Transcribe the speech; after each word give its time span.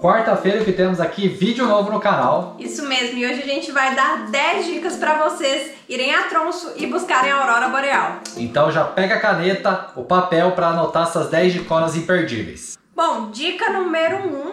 Quarta-feira 0.00 0.64
que 0.64 0.72
temos 0.72 0.98
aqui 0.98 1.28
vídeo 1.28 1.66
novo 1.66 1.92
no 1.92 2.00
canal. 2.00 2.56
Isso 2.58 2.88
mesmo, 2.88 3.18
e 3.18 3.26
hoje 3.26 3.42
a 3.42 3.44
gente 3.44 3.70
vai 3.70 3.94
dar 3.94 4.30
10 4.30 4.64
dicas 4.64 4.96
para 4.96 5.28
vocês 5.28 5.72
irem 5.86 6.14
a 6.14 6.22
Tronço 6.22 6.72
e 6.76 6.86
buscarem 6.86 7.30
a 7.30 7.36
Aurora 7.36 7.68
Boreal. 7.68 8.20
Então 8.34 8.72
já 8.72 8.82
pega 8.82 9.16
a 9.16 9.20
caneta, 9.20 9.90
o 9.94 10.02
papel 10.02 10.52
para 10.52 10.68
anotar 10.68 11.02
essas 11.02 11.28
10 11.28 11.52
diconas 11.52 11.96
imperdíveis. 11.96 12.78
Bom, 12.96 13.30
dica 13.30 13.68
número 13.74 14.26
1, 14.26 14.36
um, 14.38 14.52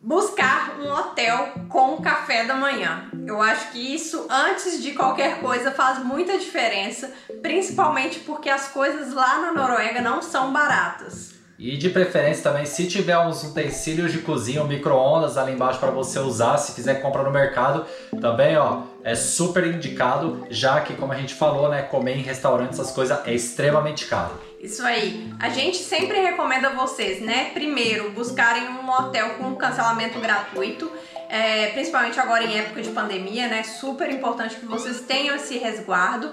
buscar 0.00 0.78
um 0.80 0.90
hotel 0.94 1.52
com 1.68 2.00
café 2.00 2.46
da 2.46 2.54
manhã. 2.54 3.02
Eu 3.26 3.42
acho 3.42 3.72
que 3.72 3.94
isso, 3.94 4.26
antes 4.30 4.82
de 4.82 4.92
qualquer 4.92 5.40
coisa, 5.40 5.72
faz 5.72 6.02
muita 6.02 6.38
diferença, 6.38 7.12
principalmente 7.42 8.20
porque 8.20 8.48
as 8.48 8.68
coisas 8.68 9.12
lá 9.12 9.40
na 9.42 9.52
Noruega 9.52 10.00
não 10.00 10.22
são 10.22 10.50
baratas. 10.54 11.37
E 11.58 11.76
de 11.76 11.90
preferência 11.90 12.44
também, 12.44 12.64
se 12.64 12.86
tiver 12.86 13.18
uns 13.18 13.42
utensílios 13.42 14.12
de 14.12 14.18
cozinha, 14.18 14.62
um 14.62 14.66
micro-ondas 14.68 15.36
ali 15.36 15.52
embaixo 15.52 15.80
para 15.80 15.90
você 15.90 16.20
usar, 16.20 16.56
se 16.56 16.72
quiser 16.72 17.02
comprar 17.02 17.24
no 17.24 17.32
mercado, 17.32 17.84
também 18.20 18.56
ó, 18.56 18.82
é 19.02 19.16
super 19.16 19.66
indicado, 19.66 20.46
já 20.50 20.80
que 20.80 20.94
como 20.94 21.12
a 21.12 21.16
gente 21.16 21.34
falou, 21.34 21.68
né, 21.68 21.82
comer 21.82 22.16
em 22.16 22.22
restaurantes 22.22 22.78
essas 22.78 22.92
coisas 22.92 23.18
é 23.26 23.34
extremamente 23.34 24.06
caro. 24.06 24.40
Isso 24.60 24.84
aí. 24.84 25.32
A 25.40 25.48
gente 25.48 25.78
sempre 25.78 26.20
recomenda 26.20 26.70
vocês, 26.70 27.20
né, 27.20 27.50
primeiro 27.52 28.12
buscarem 28.12 28.68
um 28.68 28.88
hotel 28.88 29.30
com 29.30 29.56
cancelamento 29.56 30.20
gratuito, 30.20 30.88
é, 31.28 31.70
principalmente 31.70 32.20
agora 32.20 32.44
em 32.44 32.56
época 32.56 32.82
de 32.82 32.90
pandemia, 32.90 33.48
né, 33.48 33.64
super 33.64 34.08
importante 34.12 34.54
que 34.54 34.64
vocês 34.64 35.00
tenham 35.00 35.34
esse 35.34 35.58
resguardo. 35.58 36.32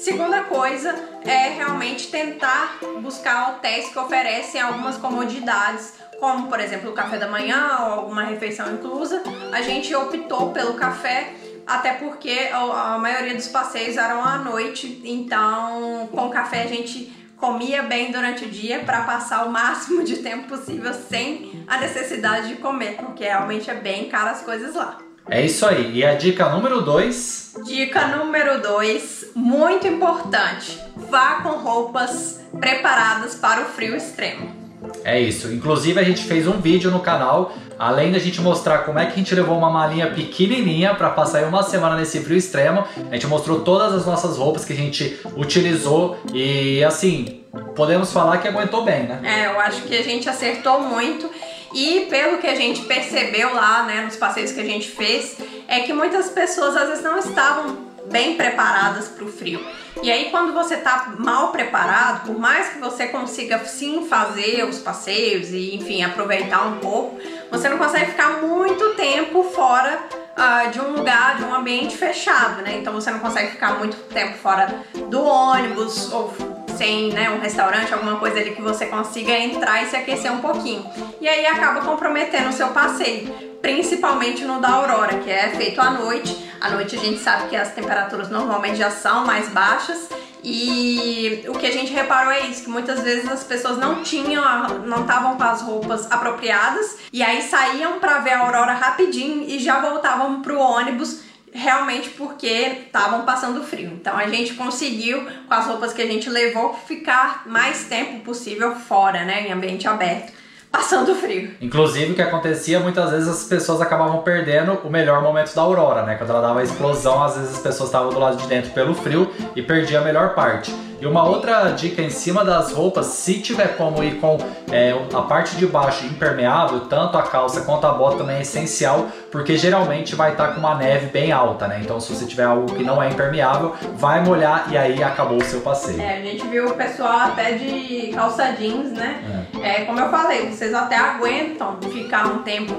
Segunda 0.00 0.44
coisa 0.44 0.94
é 1.26 1.50
realmente 1.50 2.06
tentar 2.10 2.78
buscar 3.02 3.50
hotéis 3.50 3.90
que 3.90 3.98
oferecem 3.98 4.58
algumas 4.58 4.96
comodidades, 4.96 5.92
como 6.18 6.48
por 6.48 6.58
exemplo 6.58 6.90
o 6.90 6.94
café 6.94 7.18
da 7.18 7.28
manhã 7.28 7.76
ou 7.80 7.92
alguma 7.92 8.22
refeição 8.22 8.72
inclusa. 8.72 9.22
A 9.52 9.60
gente 9.60 9.94
optou 9.94 10.52
pelo 10.52 10.72
café 10.72 11.34
até 11.66 11.92
porque 11.92 12.48
a 12.50 12.96
maioria 12.96 13.34
dos 13.34 13.48
passeios 13.48 13.98
eram 13.98 14.24
à 14.24 14.38
noite, 14.38 15.02
então 15.04 16.08
com 16.10 16.30
café 16.30 16.62
a 16.62 16.66
gente 16.66 17.12
comia 17.36 17.82
bem 17.82 18.10
durante 18.10 18.46
o 18.46 18.48
dia 18.48 18.80
para 18.80 19.02
passar 19.02 19.44
o 19.44 19.50
máximo 19.50 20.02
de 20.02 20.16
tempo 20.16 20.48
possível 20.48 20.94
sem 20.94 21.62
a 21.68 21.78
necessidade 21.78 22.48
de 22.48 22.54
comer, 22.54 22.96
porque 22.96 23.24
realmente 23.24 23.68
é 23.68 23.74
bem 23.74 24.08
caro 24.08 24.30
as 24.30 24.40
coisas 24.40 24.74
lá. 24.74 24.98
É 25.28 25.44
isso 25.44 25.64
aí. 25.64 25.98
E 25.98 26.04
a 26.04 26.14
dica 26.14 26.48
número 26.48 26.80
2? 26.82 27.54
Dica 27.64 28.08
número 28.08 28.60
2, 28.60 29.19
muito 29.34 29.86
importante. 29.86 30.78
Vá 30.96 31.36
com 31.42 31.50
roupas 31.50 32.40
preparadas 32.58 33.34
para 33.34 33.62
o 33.62 33.64
frio 33.66 33.96
extremo. 33.96 34.60
É 35.04 35.20
isso. 35.20 35.52
Inclusive 35.52 36.00
a 36.00 36.02
gente 36.02 36.24
fez 36.24 36.46
um 36.46 36.60
vídeo 36.60 36.90
no 36.90 37.00
canal, 37.00 37.52
além 37.78 38.12
da 38.12 38.18
gente 38.18 38.40
mostrar 38.40 38.78
como 38.78 38.98
é 38.98 39.06
que 39.06 39.12
a 39.12 39.16
gente 39.16 39.34
levou 39.34 39.56
uma 39.56 39.70
malinha 39.70 40.10
pequenininha 40.10 40.94
para 40.94 41.10
passar 41.10 41.44
uma 41.44 41.62
semana 41.62 41.96
nesse 41.96 42.20
frio 42.20 42.36
extremo. 42.36 42.84
A 43.10 43.14
gente 43.14 43.26
mostrou 43.26 43.60
todas 43.60 43.94
as 43.94 44.06
nossas 44.06 44.36
roupas 44.36 44.64
que 44.64 44.72
a 44.72 44.76
gente 44.76 45.20
utilizou 45.36 46.18
e 46.32 46.82
assim, 46.84 47.42
podemos 47.74 48.12
falar 48.12 48.38
que 48.38 48.48
aguentou 48.48 48.84
bem, 48.84 49.04
né? 49.04 49.20
É, 49.22 49.46
eu 49.46 49.60
acho 49.60 49.82
que 49.82 49.96
a 49.96 50.02
gente 50.02 50.28
acertou 50.28 50.80
muito. 50.80 51.30
E 51.72 52.06
pelo 52.10 52.38
que 52.38 52.48
a 52.48 52.54
gente 52.56 52.82
percebeu 52.82 53.54
lá, 53.54 53.84
né, 53.84 54.02
nos 54.02 54.16
passeios 54.16 54.50
que 54.50 54.60
a 54.60 54.64
gente 54.64 54.88
fez, 54.88 55.36
é 55.68 55.80
que 55.80 55.92
muitas 55.92 56.28
pessoas 56.28 56.76
às 56.76 56.88
vezes 56.88 57.04
não 57.04 57.16
estavam 57.16 57.89
bem 58.10 58.36
preparadas 58.36 59.08
para 59.08 59.24
o 59.24 59.28
frio. 59.28 59.64
E 60.02 60.10
aí 60.10 60.30
quando 60.30 60.52
você 60.52 60.76
tá 60.76 61.14
mal 61.18 61.52
preparado, 61.52 62.26
por 62.26 62.38
mais 62.38 62.70
que 62.70 62.78
você 62.78 63.06
consiga 63.08 63.58
sim 63.64 64.06
fazer 64.06 64.64
os 64.64 64.78
passeios 64.78 65.50
e 65.50 65.74
enfim 65.74 66.02
aproveitar 66.02 66.66
um 66.66 66.78
pouco, 66.78 67.18
você 67.50 67.68
não 67.68 67.78
consegue 67.78 68.12
ficar 68.12 68.40
muito 68.42 68.94
tempo 68.94 69.42
fora 69.44 70.00
uh, 70.36 70.70
de 70.70 70.80
um 70.80 70.92
lugar, 70.92 71.36
de 71.36 71.44
um 71.44 71.54
ambiente 71.54 71.96
fechado, 71.96 72.62
né? 72.62 72.78
Então 72.78 72.92
você 72.92 73.10
não 73.10 73.18
consegue 73.18 73.52
ficar 73.52 73.78
muito 73.78 73.96
tempo 74.08 74.38
fora 74.38 74.82
do 75.08 75.22
ônibus 75.22 76.12
ou 76.12 76.32
sem 76.76 77.12
né, 77.12 77.28
um 77.28 77.40
restaurante, 77.40 77.92
alguma 77.92 78.16
coisa 78.16 78.38
ali 78.38 78.54
que 78.54 78.62
você 78.62 78.86
consiga 78.86 79.32
entrar 79.32 79.82
e 79.82 79.86
se 79.86 79.96
aquecer 79.96 80.32
um 80.32 80.40
pouquinho. 80.40 80.82
E 81.20 81.28
aí 81.28 81.44
acaba 81.44 81.82
comprometendo 81.82 82.48
o 82.48 82.52
seu 82.54 82.68
passeio, 82.68 83.49
principalmente 83.60 84.44
no 84.44 84.60
da 84.60 84.70
Aurora, 84.70 85.18
que 85.18 85.30
é 85.30 85.50
feito 85.50 85.80
à 85.80 85.90
noite. 85.90 86.50
À 86.60 86.70
noite 86.70 86.96
a 86.96 86.98
gente 86.98 87.18
sabe 87.18 87.48
que 87.48 87.56
as 87.56 87.72
temperaturas 87.72 88.30
normalmente 88.30 88.76
já 88.76 88.90
são 88.90 89.24
mais 89.24 89.48
baixas 89.48 90.08
e 90.42 91.44
o 91.48 91.52
que 91.52 91.66
a 91.66 91.72
gente 91.72 91.92
reparou 91.92 92.32
é 92.32 92.46
isso, 92.46 92.64
que 92.64 92.70
muitas 92.70 93.02
vezes 93.02 93.30
as 93.30 93.44
pessoas 93.44 93.76
não 93.76 94.02
tinham, 94.02 94.42
não 94.86 95.02
estavam 95.02 95.36
com 95.36 95.42
as 95.42 95.60
roupas 95.60 96.10
apropriadas 96.10 96.98
e 97.12 97.22
aí 97.22 97.42
saíam 97.42 97.98
para 97.98 98.18
ver 98.20 98.32
a 98.32 98.40
aurora 98.40 98.72
rapidinho 98.72 99.44
e 99.46 99.58
já 99.58 99.80
voltavam 99.80 100.40
pro 100.40 100.58
ônibus 100.58 101.22
realmente 101.52 102.10
porque 102.10 102.46
estavam 102.86 103.24
passando 103.24 103.62
frio. 103.64 103.90
Então 104.00 104.16
a 104.16 104.26
gente 104.28 104.54
conseguiu, 104.54 105.26
com 105.46 105.54
as 105.54 105.66
roupas 105.66 105.92
que 105.92 106.00
a 106.00 106.06
gente 106.06 106.30
levou, 106.30 106.74
ficar 106.74 107.42
mais 107.46 107.84
tempo 107.84 108.20
possível 108.20 108.74
fora, 108.76 109.24
né, 109.24 109.48
em 109.48 109.52
ambiente 109.52 109.86
aberto 109.86 110.39
passando 110.70 111.14
frio. 111.14 111.50
Inclusive, 111.60 112.12
o 112.12 112.14
que 112.14 112.22
acontecia, 112.22 112.80
muitas 112.80 113.10
vezes 113.10 113.28
as 113.28 113.44
pessoas 113.44 113.80
acabavam 113.80 114.22
perdendo 114.22 114.74
o 114.84 114.90
melhor 114.90 115.22
momento 115.22 115.54
da 115.54 115.62
aurora, 115.62 116.02
né? 116.04 116.14
Quando 116.16 116.30
ela 116.30 116.40
dava 116.40 116.60
a 116.60 116.62
explosão, 116.62 117.22
às 117.22 117.36
vezes 117.36 117.56
as 117.56 117.60
pessoas 117.60 117.88
estavam 117.88 118.10
do 118.10 118.18
lado 118.18 118.36
de 118.36 118.46
dentro 118.46 118.70
pelo 118.70 118.94
frio 118.94 119.30
e 119.56 119.62
perdia 119.62 120.00
a 120.00 120.04
melhor 120.04 120.34
parte. 120.34 120.74
E 121.00 121.06
uma 121.06 121.24
outra 121.24 121.70
dica 121.70 122.02
em 122.02 122.10
cima 122.10 122.44
das 122.44 122.72
roupas, 122.72 123.06
se 123.06 123.40
tiver 123.40 123.76
como 123.76 124.04
ir 124.04 124.20
com 124.20 124.36
é, 124.70 124.94
a 125.14 125.22
parte 125.22 125.56
de 125.56 125.66
baixo 125.66 126.04
impermeável, 126.04 126.80
tanto 126.80 127.16
a 127.16 127.22
calça 127.22 127.62
quanto 127.62 127.86
a 127.86 127.92
bota 127.92 128.18
também 128.18 128.36
é 128.36 128.42
essencial, 128.42 129.08
porque 129.30 129.56
geralmente 129.56 130.14
vai 130.14 130.32
estar 130.32 130.48
tá 130.48 130.52
com 130.52 130.60
uma 130.60 130.74
neve 130.74 131.06
bem 131.06 131.32
alta, 131.32 131.66
né? 131.66 131.80
Então 131.82 131.98
se 131.98 132.14
você 132.14 132.26
tiver 132.26 132.44
algo 132.44 132.74
que 132.74 132.84
não 132.84 133.02
é 133.02 133.08
impermeável, 133.08 133.74
vai 133.94 134.22
molhar 134.22 134.66
e 134.70 134.76
aí 134.76 135.02
acabou 135.02 135.38
o 135.38 135.44
seu 135.44 135.62
passeio. 135.62 136.00
É, 136.00 136.18
a 136.18 136.22
gente 136.22 136.46
viu 136.48 136.66
o 136.66 136.74
pessoal 136.74 137.18
até 137.20 137.52
de 137.52 138.12
calça 138.14 138.52
jeans, 138.52 138.92
né? 138.92 139.48
É. 139.62 139.82
é 139.82 139.84
como 139.86 139.98
eu 139.98 140.10
falei, 140.10 140.50
vocês 140.50 140.74
até 140.74 140.96
aguentam 140.96 141.78
ficar 141.90 142.26
um 142.26 142.42
tempo 142.42 142.74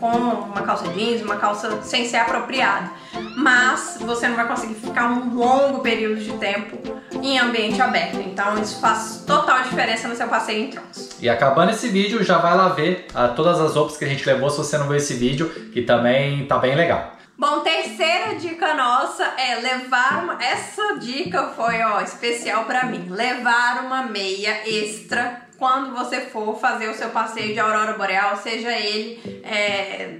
com 0.00 0.08
uma 0.08 0.62
calça 0.62 0.88
jeans, 0.88 1.22
uma 1.22 1.36
calça 1.36 1.82
sem 1.82 2.06
ser 2.06 2.18
apropriada. 2.18 2.90
Mas 3.36 3.98
você 4.00 4.28
não 4.28 4.36
vai 4.36 4.46
conseguir 4.46 4.74
ficar 4.74 5.06
um 5.06 5.34
longo 5.34 5.80
período 5.80 6.20
de 6.20 6.32
tempo 6.34 6.76
em 7.22 7.38
ambiente 7.38 7.80
aberto. 7.80 8.18
Então 8.18 8.60
isso 8.60 8.80
faz 8.80 9.24
total 9.26 9.62
diferença 9.62 10.08
no 10.08 10.16
seu 10.16 10.28
passeio 10.28 10.64
em 10.64 10.70
Trons. 10.70 11.16
E 11.20 11.28
acabando 11.28 11.70
esse 11.70 11.88
vídeo, 11.88 12.22
já 12.22 12.38
vai 12.38 12.56
lá 12.56 12.68
ver 12.68 13.06
uh, 13.10 13.34
todas 13.34 13.60
as 13.60 13.74
roupas 13.74 13.96
que 13.96 14.04
a 14.04 14.08
gente 14.08 14.26
levou 14.26 14.50
se 14.50 14.58
você 14.58 14.76
não 14.78 14.86
viu 14.86 14.96
esse 14.96 15.14
vídeo, 15.14 15.48
que 15.72 15.82
também 15.82 16.46
tá 16.46 16.58
bem 16.58 16.74
legal. 16.74 17.14
Bom, 17.36 17.60
terceira 17.60 18.36
dica 18.36 18.74
nossa 18.74 19.24
é 19.36 19.56
levar 19.56 20.22
uma... 20.22 20.42
Essa 20.42 20.96
dica 20.98 21.48
foi, 21.56 21.82
ó, 21.82 22.00
especial 22.00 22.64
para 22.64 22.84
mim. 22.84 23.06
Levar 23.10 23.84
uma 23.84 24.04
meia 24.04 24.60
extra 24.64 25.43
quando 25.58 25.94
você 25.94 26.20
for 26.22 26.58
fazer 26.58 26.88
o 26.88 26.94
seu 26.94 27.10
passeio 27.10 27.52
de 27.52 27.60
aurora 27.60 27.94
boreal, 27.94 28.36
seja 28.36 28.70
ele 28.72 29.42
é, 29.44 30.18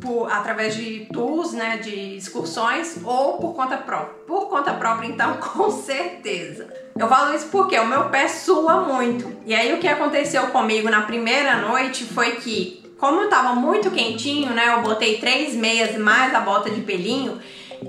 por, 0.00 0.30
através 0.30 0.74
de 0.74 1.06
tours, 1.12 1.52
né, 1.52 1.78
de 1.78 2.16
excursões 2.16 2.98
ou 3.04 3.38
por 3.38 3.54
conta 3.54 3.76
própria. 3.76 4.14
Por 4.26 4.48
conta 4.48 4.72
própria, 4.74 5.08
então, 5.08 5.34
com 5.42 5.70
certeza. 5.70 6.72
Eu 6.98 7.08
falo 7.08 7.34
isso 7.34 7.48
porque 7.48 7.78
o 7.78 7.86
meu 7.86 8.08
pé 8.08 8.28
sua 8.28 8.80
muito. 8.80 9.38
E 9.46 9.54
aí 9.54 9.72
o 9.72 9.78
que 9.78 9.88
aconteceu 9.88 10.48
comigo 10.48 10.88
na 10.90 11.02
primeira 11.02 11.56
noite 11.56 12.04
foi 12.04 12.32
que 12.36 12.78
como 12.98 13.20
eu 13.20 13.30
tava 13.30 13.54
muito 13.54 13.92
quentinho, 13.92 14.52
né? 14.52 14.74
Eu 14.74 14.82
botei 14.82 15.18
três 15.18 15.54
meias 15.54 15.96
mais 15.96 16.34
a 16.34 16.40
bota 16.40 16.68
de 16.68 16.80
pelinho, 16.80 17.40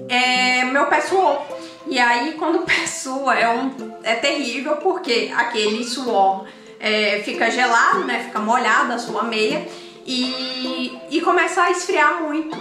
é, 0.08 0.64
meu 0.66 0.86
pé 0.86 1.02
suou. 1.02 1.46
E 1.88 1.98
aí, 1.98 2.34
quando 2.34 2.60
o 2.60 2.62
pé 2.62 2.86
sua, 2.86 3.36
é, 3.36 3.50
um, 3.50 3.72
é 4.04 4.14
terrível 4.14 4.76
porque 4.78 5.32
aquele 5.36 5.84
suor 5.84 6.46
é, 6.80 7.22
fica 7.24 7.52
gelado, 7.52 8.06
né? 8.06 8.24
Fica 8.26 8.40
molhada 8.40 8.96
a 8.96 9.00
sua 9.00 9.24
meia 9.24 9.68
e, 10.06 10.98
e 11.12 11.22
começa 11.22 11.62
a 11.62 11.72
esfriar 11.72 12.24
muito. 12.24 12.58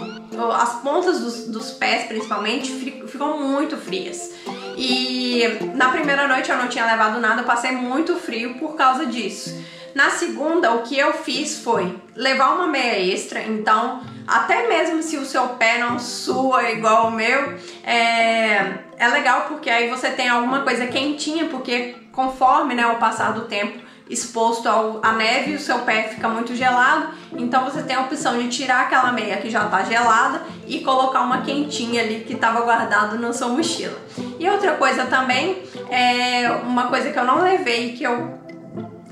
As 0.54 0.80
pontas 0.82 1.20
dos, 1.20 1.48
dos 1.48 1.70
pés, 1.72 2.04
principalmente, 2.06 2.72
ficam 3.06 3.40
muito 3.40 3.76
frias. 3.76 4.34
E 4.76 5.42
na 5.74 5.88
primeira 5.88 6.28
noite 6.28 6.50
eu 6.50 6.56
não 6.56 6.68
tinha 6.68 6.86
levado 6.86 7.20
nada, 7.20 7.42
passei 7.42 7.72
muito 7.72 8.16
frio 8.16 8.54
por 8.54 8.76
causa 8.76 9.06
disso. 9.06 9.56
Na 9.94 10.10
segunda, 10.10 10.72
o 10.74 10.82
que 10.82 10.96
eu 10.96 11.12
fiz 11.12 11.60
foi 11.60 11.96
levar 12.14 12.54
uma 12.54 12.66
meia 12.66 13.00
extra, 13.12 13.42
então 13.42 14.02
até 14.26 14.68
mesmo 14.68 15.02
se 15.02 15.16
o 15.16 15.24
seu 15.24 15.48
pé 15.50 15.78
não 15.78 15.98
sua 15.98 16.70
igual 16.70 17.08
o 17.08 17.10
meu, 17.10 17.58
é, 17.82 18.74
é 18.96 19.08
legal 19.08 19.46
porque 19.48 19.70
aí 19.70 19.88
você 19.88 20.10
tem 20.10 20.28
alguma 20.28 20.60
coisa 20.60 20.86
quentinha, 20.86 21.46
porque 21.46 21.96
conforme 22.12 22.74
né, 22.74 22.86
o 22.86 22.96
passar 22.96 23.32
do 23.32 23.46
tempo 23.46 23.87
exposto 24.10 24.68
ao, 24.68 25.00
à 25.02 25.12
neve, 25.12 25.54
o 25.54 25.60
seu 25.60 25.80
pé 25.80 26.04
fica 26.04 26.28
muito 26.28 26.54
gelado, 26.54 27.08
então 27.36 27.64
você 27.64 27.82
tem 27.82 27.96
a 27.96 28.00
opção 28.00 28.38
de 28.38 28.48
tirar 28.48 28.82
aquela 28.82 29.12
meia 29.12 29.36
que 29.36 29.50
já 29.50 29.64
está 29.64 29.82
gelada 29.82 30.42
e 30.66 30.80
colocar 30.80 31.20
uma 31.20 31.42
quentinha 31.42 32.02
ali 32.02 32.24
que 32.26 32.34
estava 32.34 32.60
guardado 32.62 33.18
na 33.18 33.32
sua 33.32 33.48
mochila. 33.48 33.98
E 34.38 34.48
outra 34.48 34.72
coisa 34.76 35.06
também, 35.06 35.62
é 35.90 36.50
uma 36.62 36.86
coisa 36.86 37.10
que 37.10 37.18
eu 37.18 37.24
não 37.24 37.42
levei 37.42 37.92
que 37.92 38.04
eu 38.04 38.38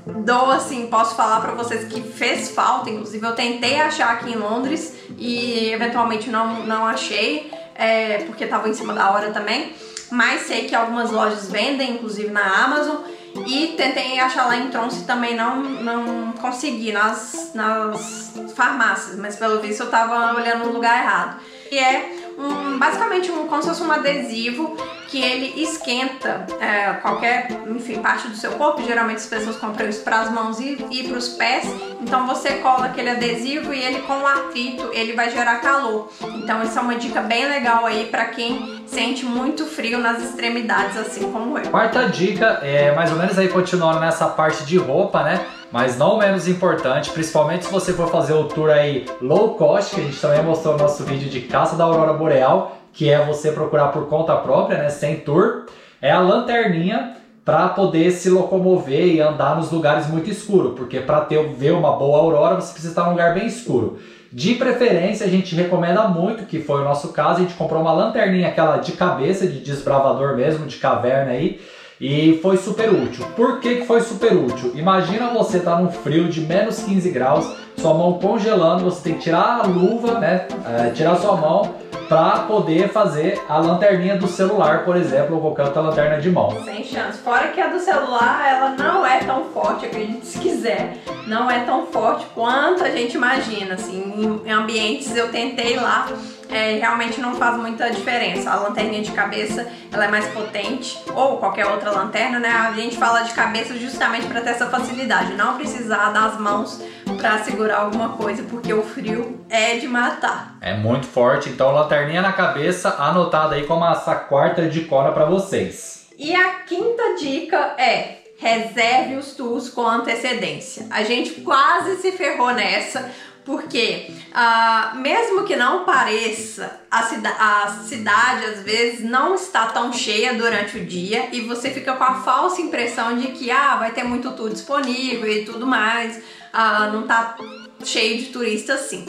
dou 0.05 0.51
assim, 0.51 0.87
posso 0.87 1.15
falar 1.15 1.41
para 1.41 1.53
vocês 1.53 1.85
que 1.85 2.01
fez 2.01 2.49
falta, 2.49 2.89
inclusive 2.89 3.25
eu 3.25 3.33
tentei 3.33 3.79
achar 3.79 4.11
aqui 4.13 4.31
em 4.31 4.35
Londres 4.35 4.95
e 5.17 5.69
eventualmente 5.69 6.29
não, 6.29 6.65
não 6.65 6.85
achei, 6.85 7.51
é, 7.75 8.19
porque 8.19 8.45
tava 8.45 8.69
em 8.69 8.73
cima 8.73 8.93
da 8.93 9.11
hora 9.11 9.31
também, 9.31 9.73
mas 10.11 10.43
sei 10.43 10.65
que 10.65 10.75
algumas 10.75 11.11
lojas 11.11 11.49
vendem, 11.49 11.91
inclusive 11.91 12.29
na 12.29 12.63
Amazon, 12.63 12.97
e 13.45 13.75
tentei 13.77 14.19
achar 14.19 14.47
lá 14.47 14.57
em 14.57 14.69
Tronce 14.69 15.05
também 15.05 15.35
não, 15.35 15.61
não 15.61 16.33
consegui 16.33 16.91
nas, 16.91 17.51
nas 17.53 18.33
farmácias, 18.55 19.17
mas 19.17 19.35
pelo 19.35 19.59
visto 19.59 19.83
eu 19.83 19.89
tava 19.89 20.35
olhando 20.35 20.65
no 20.65 20.73
lugar 20.73 20.97
errado. 20.97 21.39
E 21.71 21.77
é 21.77 22.15
um, 22.37 22.77
basicamente 22.77 23.31
um, 23.31 23.47
como 23.47 23.61
se 23.61 23.69
fosse 23.69 23.83
um 23.83 23.91
adesivo 23.91 24.77
que 25.07 25.21
ele 25.21 25.61
esquenta 25.61 26.45
é, 26.59 26.93
qualquer, 26.93 27.47
enfim, 27.67 27.99
parte 27.99 28.27
do 28.27 28.35
seu 28.35 28.51
corpo. 28.51 28.83
Geralmente 28.83 29.17
as 29.17 29.25
pessoas 29.25 29.57
compram 29.57 29.87
isso 29.87 30.03
para 30.03 30.21
as 30.21 30.31
mãos 30.31 30.59
e, 30.59 30.77
e 30.91 31.07
para 31.07 31.17
os 31.17 31.29
pés. 31.29 31.65
Então 32.01 32.27
você 32.27 32.55
cola 32.55 32.85
aquele 32.85 33.09
adesivo 33.09 33.73
e 33.73 33.81
ele 33.81 34.01
com 34.01 34.19
o 34.19 34.27
atrito 34.27 34.89
ele 34.93 35.13
vai 35.13 35.29
gerar 35.29 35.55
calor. 35.57 36.09
Então 36.35 36.61
isso 36.63 36.77
é 36.77 36.81
uma 36.81 36.95
dica 36.95 37.21
bem 37.21 37.47
legal 37.47 37.85
aí 37.85 38.05
para 38.05 38.25
quem 38.25 38.83
sente 38.85 39.25
muito 39.25 39.65
frio 39.65 39.97
nas 39.99 40.21
extremidades, 40.21 40.97
assim 40.97 41.31
como 41.31 41.57
eu. 41.57 41.69
Quarta 41.69 42.07
dica 42.09 42.59
é 42.61 42.93
mais 42.93 43.11
ou 43.11 43.17
menos 43.17 43.37
aí 43.37 43.47
continuando 43.47 43.99
nessa 43.99 44.27
parte 44.27 44.63
de 44.65 44.77
roupa, 44.77 45.23
né? 45.23 45.45
mas 45.71 45.97
não 45.97 46.17
menos 46.17 46.47
importante, 46.47 47.09
principalmente 47.11 47.65
se 47.65 47.71
você 47.71 47.93
for 47.93 48.09
fazer 48.09 48.33
o 48.33 48.45
tour 48.45 48.69
aí 48.69 49.05
low 49.21 49.55
cost, 49.55 49.93
que 49.93 50.01
a 50.01 50.03
gente 50.03 50.19
também 50.19 50.41
mostrou 50.41 50.77
no 50.77 50.83
nosso 50.83 51.03
vídeo 51.03 51.29
de 51.29 51.41
caça 51.41 51.75
da 51.75 51.83
aurora 51.83 52.13
boreal, 52.13 52.77
que 52.97 53.11
é 53.11 53.23
você 53.23 53.51
procurar 53.51 53.89
por 53.89 54.07
conta 54.07 54.35
própria, 54.37 54.79
né, 54.79 54.89
sem 54.89 55.17
tour, 55.17 55.67
é 56.01 56.11
a 56.11 56.19
lanterninha 56.19 57.13
para 57.45 57.69
poder 57.69 58.09
se 58.09 58.27
locomover 58.27 59.05
e 59.05 59.21
andar 59.21 59.55
nos 59.55 59.71
lugares 59.71 60.07
muito 60.07 60.31
escuros, 60.31 60.73
porque 60.75 60.99
para 60.99 61.21
ter 61.21 61.47
ver 61.53 61.73
uma 61.73 61.91
boa 61.91 62.17
aurora 62.17 62.55
você 62.55 62.71
precisa 62.73 62.93
estar 62.93 63.03
num 63.03 63.11
lugar 63.11 63.35
bem 63.35 63.45
escuro. 63.45 63.99
De 64.33 64.55
preferência, 64.55 65.27
a 65.27 65.29
gente 65.29 65.53
recomenda 65.53 66.07
muito, 66.07 66.45
que 66.45 66.59
foi 66.59 66.81
o 66.81 66.83
nosso 66.83 67.09
caso, 67.09 67.37
a 67.37 67.41
gente 67.43 67.53
comprou 67.53 67.81
uma 67.81 67.93
lanterninha 67.93 68.47
aquela 68.47 68.77
de 68.77 68.93
cabeça, 68.93 69.45
de 69.45 69.59
desbravador 69.59 70.35
mesmo, 70.35 70.65
de 70.65 70.77
caverna 70.77 71.33
aí, 71.33 71.61
e 72.01 72.39
foi 72.41 72.57
super 72.57 72.89
útil. 72.89 73.25
Por 73.35 73.59
que, 73.59 73.75
que 73.75 73.85
foi 73.85 74.01
super 74.01 74.33
útil? 74.33 74.71
Imagina 74.73 75.29
você 75.29 75.59
estar 75.59 75.75
tá 75.75 75.81
num 75.81 75.91
frio 75.91 76.27
de 76.27 76.41
menos 76.41 76.79
15 76.79 77.11
graus, 77.11 77.47
sua 77.77 77.93
mão 77.93 78.13
congelando, 78.13 78.85
você 78.85 79.03
tem 79.03 79.13
que 79.13 79.21
tirar 79.21 79.61
a 79.61 79.67
luva, 79.67 80.19
né? 80.19 80.47
É, 80.65 80.89
tirar 80.89 81.15
sua 81.17 81.35
mão 81.37 81.86
para 82.07 82.39
poder 82.39 82.89
fazer 82.89 83.41
a 83.47 83.57
lanterninha 83.57 84.15
do 84.15 84.27
celular, 84.27 84.85
por 84.85 84.95
exemplo, 84.95 85.35
ou 85.35 85.41
qualquer 85.41 85.65
outra 85.65 85.81
lanterna 85.81 86.21
de 86.21 86.29
mão. 86.29 86.63
Sem 86.63 86.83
chance. 86.83 87.19
Fora 87.19 87.49
que 87.49 87.59
a 87.59 87.67
do 87.67 87.79
celular, 87.79 88.45
ela 88.47 88.69
não 88.69 89.05
é 89.05 89.19
tão 89.19 89.45
forte, 89.45 89.85
acredite 89.85 90.25
se 90.25 90.39
quiser, 90.39 90.97
não 91.25 91.49
é 91.49 91.59
tão 91.65 91.85
forte 91.87 92.25
quanto 92.33 92.83
a 92.83 92.89
gente 92.89 93.15
imagina. 93.15 93.75
Assim, 93.75 94.41
em 94.45 94.51
ambientes 94.51 95.15
eu 95.15 95.29
tentei 95.31 95.75
lá 95.75 96.07
é, 96.49 96.77
realmente 96.77 97.19
não 97.19 97.35
faz 97.35 97.57
muita 97.57 97.89
diferença. 97.89 98.49
A 98.49 98.55
lanterninha 98.55 99.01
de 99.01 99.11
cabeça 99.11 99.67
ela 99.91 100.05
é 100.05 100.07
mais 100.07 100.27
potente, 100.27 100.97
ou 101.13 101.37
qualquer 101.37 101.65
outra 101.65 101.91
lanterna, 101.91 102.39
né? 102.39 102.49
A 102.49 102.71
gente 102.73 102.97
fala 102.97 103.21
de 103.21 103.33
cabeça 103.33 103.75
justamente 103.77 104.27
para 104.27 104.41
ter 104.41 104.51
essa 104.51 104.67
facilidade, 104.67 105.33
não 105.33 105.57
precisar 105.57 106.11
das 106.11 106.39
mãos 106.39 106.81
para 107.17 107.39
segurar 107.39 107.79
alguma 107.79 108.09
coisa, 108.09 108.43
porque 108.43 108.73
o 108.73 108.83
frio 108.83 109.45
é 109.49 109.77
de 109.77 109.87
matar. 109.87 110.57
É 110.61 110.75
muito 110.75 111.07
forte, 111.07 111.49
então 111.49 111.71
lanterninha 111.71 112.21
na 112.21 112.33
cabeça, 112.33 112.95
anotada 112.99 113.55
aí 113.55 113.65
como 113.65 113.85
essa 113.85 114.15
quarta 114.15 114.67
de 114.67 114.81
cora 114.81 115.11
para 115.11 115.25
vocês. 115.25 116.07
E 116.17 116.33
a 116.33 116.55
quinta 116.65 117.15
dica 117.19 117.75
é 117.77 118.17
reserve 118.39 119.15
os 119.15 119.33
tours 119.33 119.69
com 119.69 119.85
antecedência. 119.85 120.85
A 120.91 121.03
gente 121.03 121.41
quase 121.41 121.97
se 121.97 122.11
ferrou 122.11 122.53
nessa 122.53 123.09
porque 123.47 124.11
uh, 124.33 124.97
mesmo 124.97 125.45
que 125.45 125.55
não 125.55 125.85
pareça, 125.85 126.81
a, 126.91 127.03
cida 127.03 127.29
a 127.29 127.69
cidade 127.87 128.45
às 128.45 128.61
vezes 128.61 129.09
não 129.09 129.35
está 129.35 129.67
tão 129.67 129.93
cheia 129.93 130.33
durante 130.33 130.77
o 130.77 130.85
dia 130.85 131.29
e 131.31 131.39
você 131.39 131.71
fica 131.71 131.93
com 131.93 132.03
a 132.03 132.15
falsa 132.15 132.61
impressão 132.61 133.17
de 133.17 133.29
que 133.29 133.49
ah, 133.49 133.77
vai 133.77 133.93
ter 133.93 134.03
muito 134.03 134.33
tour 134.33 134.49
disponível 134.49 135.31
e 135.31 135.45
tudo 135.45 135.65
mais, 135.65 136.17
uh, 136.17 136.91
não 136.91 137.03
tá 137.03 137.37
cheio 137.85 138.17
de 138.17 138.25
turistas 138.25 138.81
assim. 138.81 139.05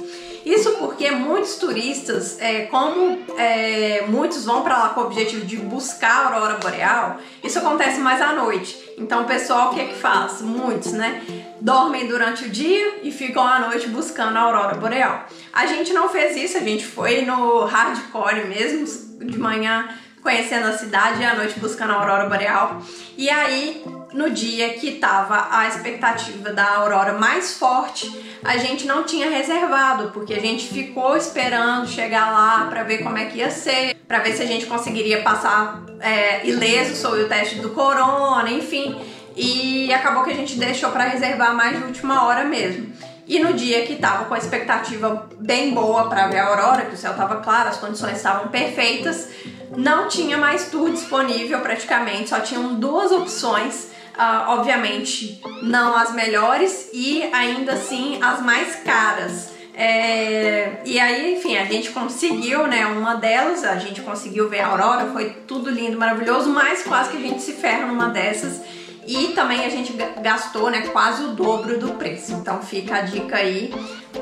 Isso 0.46 0.76
porque 0.76 1.10
muitos 1.10 1.56
turistas, 1.56 2.40
é, 2.40 2.66
como 2.66 3.18
é, 3.36 4.04
muitos 4.06 4.44
vão 4.44 4.62
para 4.62 4.78
lá 4.78 4.88
com 4.90 5.00
o 5.00 5.04
objetivo 5.04 5.44
de 5.44 5.56
buscar 5.56 6.10
a 6.10 6.24
aurora 6.26 6.54
boreal, 6.58 7.18
isso 7.42 7.58
acontece 7.58 7.98
mais 7.98 8.22
à 8.22 8.32
noite. 8.32 8.78
Então 8.96 9.22
o 9.22 9.24
pessoal 9.26 9.70
o 9.70 9.74
que 9.74 9.80
é 9.80 9.84
que 9.86 9.96
faz? 9.96 10.40
Muitos, 10.40 10.92
né? 10.92 11.22
Dormem 11.60 12.06
durante 12.06 12.44
o 12.44 12.48
dia 12.48 13.00
e 13.02 13.10
ficam 13.10 13.46
à 13.46 13.60
noite 13.60 13.88
buscando 13.88 14.36
a 14.36 14.40
aurora 14.40 14.74
boreal. 14.76 15.26
A 15.52 15.66
gente 15.66 15.92
não 15.92 16.08
fez 16.08 16.36
isso, 16.36 16.56
a 16.56 16.60
gente 16.60 16.84
foi 16.84 17.22
no 17.22 17.64
hardcore 17.64 18.46
mesmo, 18.46 18.86
de 19.26 19.38
manhã 19.38 19.88
conhecendo 20.22 20.66
a 20.66 20.76
cidade 20.76 21.22
e 21.22 21.24
à 21.24 21.34
noite 21.34 21.58
buscando 21.58 21.92
a 21.92 21.96
aurora 21.96 22.28
boreal. 22.28 22.82
E 23.16 23.30
aí 23.30 23.82
no 24.12 24.30
dia 24.30 24.74
que 24.74 24.88
estava 24.88 25.48
a 25.50 25.68
expectativa 25.68 26.50
da 26.52 26.76
aurora 26.76 27.12
mais 27.14 27.58
forte, 27.58 28.10
a 28.42 28.56
gente 28.56 28.86
não 28.86 29.04
tinha 29.04 29.28
reservado, 29.28 30.10
porque 30.10 30.34
a 30.34 30.40
gente 30.40 30.66
ficou 30.68 31.16
esperando 31.16 31.86
chegar 31.86 32.32
lá 32.32 32.66
para 32.68 32.82
ver 32.82 32.98
como 32.98 33.18
é 33.18 33.26
que 33.26 33.38
ia 33.38 33.50
ser, 33.50 33.96
para 34.06 34.20
ver 34.20 34.32
se 34.32 34.42
a 34.42 34.46
gente 34.46 34.66
conseguiria 34.66 35.22
passar 35.22 35.82
é, 36.00 36.46
ileso 36.46 36.96
sobre 36.96 37.22
o 37.22 37.28
teste 37.28 37.56
do 37.56 37.70
corona, 37.70 38.50
enfim. 38.50 38.96
E 39.38 39.92
acabou 39.94 40.24
que 40.24 40.30
a 40.30 40.34
gente 40.34 40.58
deixou 40.58 40.90
para 40.90 41.04
reservar 41.04 41.54
mais 41.54 41.78
de 41.78 41.84
última 41.84 42.26
hora 42.26 42.44
mesmo. 42.44 42.92
E 43.26 43.38
no 43.38 43.52
dia 43.52 43.86
que 43.86 43.96
tava 43.96 44.24
com 44.24 44.34
a 44.34 44.38
expectativa 44.38 45.28
bem 45.38 45.72
boa 45.72 46.08
para 46.08 46.26
ver 46.26 46.38
a 46.38 46.46
aurora, 46.46 46.86
que 46.86 46.94
o 46.94 46.98
céu 46.98 47.14
tava 47.14 47.36
claro, 47.36 47.68
as 47.68 47.76
condições 47.76 48.16
estavam 48.16 48.48
perfeitas, 48.48 49.28
não 49.76 50.08
tinha 50.08 50.36
mais 50.36 50.70
tour 50.70 50.90
disponível 50.90 51.60
praticamente, 51.60 52.30
só 52.30 52.40
tinham 52.40 52.74
duas 52.74 53.12
opções 53.12 53.88
Uh, 54.18 54.50
obviamente, 54.50 55.40
não 55.62 55.96
as 55.96 56.12
melhores 56.12 56.90
e 56.92 57.22
ainda 57.32 57.74
assim 57.74 58.18
as 58.20 58.42
mais 58.42 58.74
caras. 58.74 59.50
É, 59.72 60.82
e 60.84 60.98
aí, 60.98 61.34
enfim, 61.34 61.56
a 61.56 61.64
gente 61.64 61.90
conseguiu, 61.90 62.66
né, 62.66 62.84
uma 62.84 63.14
delas, 63.14 63.62
a 63.62 63.76
gente 63.76 64.00
conseguiu 64.00 64.48
ver 64.48 64.58
a 64.58 64.66
aurora, 64.66 65.06
foi 65.12 65.30
tudo 65.46 65.70
lindo, 65.70 65.96
maravilhoso, 65.96 66.50
mas 66.50 66.82
quase 66.82 67.10
que 67.10 67.16
a 67.16 67.20
gente 67.20 67.40
se 67.40 67.52
ferra 67.52 67.86
numa 67.86 68.08
dessas. 68.08 68.60
E 69.08 69.28
também 69.28 69.64
a 69.64 69.70
gente 69.70 69.94
gastou, 70.20 70.70
né, 70.70 70.82
quase 70.92 71.24
o 71.24 71.28
dobro 71.28 71.78
do 71.78 71.94
preço. 71.94 72.34
Então 72.34 72.60
fica 72.60 72.96
a 72.96 73.00
dica 73.00 73.36
aí 73.36 73.72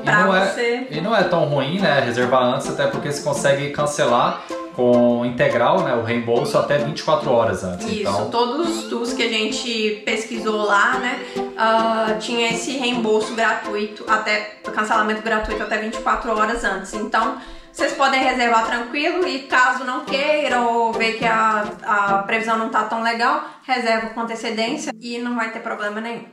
pra 0.03 0.21
e 0.21 0.23
é, 0.23 0.45
você. 0.45 0.61
É, 0.61 0.87
e 0.91 1.01
não 1.01 1.13
é 1.13 1.25
tão 1.25 1.43
ruim, 1.43 1.77
né, 1.77 1.99
reservar 1.99 2.41
antes, 2.41 2.69
até 2.69 2.87
porque 2.87 3.11
você 3.11 3.21
consegue 3.21 3.71
cancelar 3.71 4.43
com 4.77 5.25
integral, 5.25 5.81
né, 5.81 5.93
o 5.93 6.03
reembolso 6.03 6.57
até 6.57 6.77
24 6.77 7.29
horas 7.29 7.65
antes. 7.65 7.85
Isso, 7.85 7.99
então... 7.99 8.29
todos 8.29 8.77
os 8.77 8.83
tours 8.85 9.11
que 9.11 9.23
a 9.23 9.27
gente 9.27 10.03
pesquisou 10.05 10.63
lá, 10.63 10.99
né, 10.99 11.19
uh, 11.35 12.17
tinha 12.19 12.51
esse 12.51 12.77
reembolso 12.77 13.33
gratuito, 13.33 14.05
até 14.07 14.57
cancelamento 14.73 15.21
gratuito 15.21 15.63
até 15.63 15.79
24 15.79 16.31
horas 16.31 16.63
antes. 16.63 16.93
Então, 16.93 17.37
vocês 17.77 17.93
podem 17.93 18.23
reservar 18.23 18.65
tranquilo 18.65 19.27
e 19.27 19.43
caso 19.43 19.83
não 19.83 20.03
queiram 20.03 20.75
ou 20.75 20.93
ver 20.93 21.19
que 21.19 21.25
a, 21.25 21.61
a 21.83 22.23
previsão 22.23 22.57
não 22.57 22.69
tá 22.69 22.85
tão 22.85 23.03
legal, 23.03 23.47
reserva 23.61 24.07
com 24.09 24.21
antecedência 24.21 24.91
e 24.99 25.19
não 25.19 25.35
vai 25.35 25.51
ter 25.51 25.59
problema 25.59 26.01
nenhum. 26.01 26.25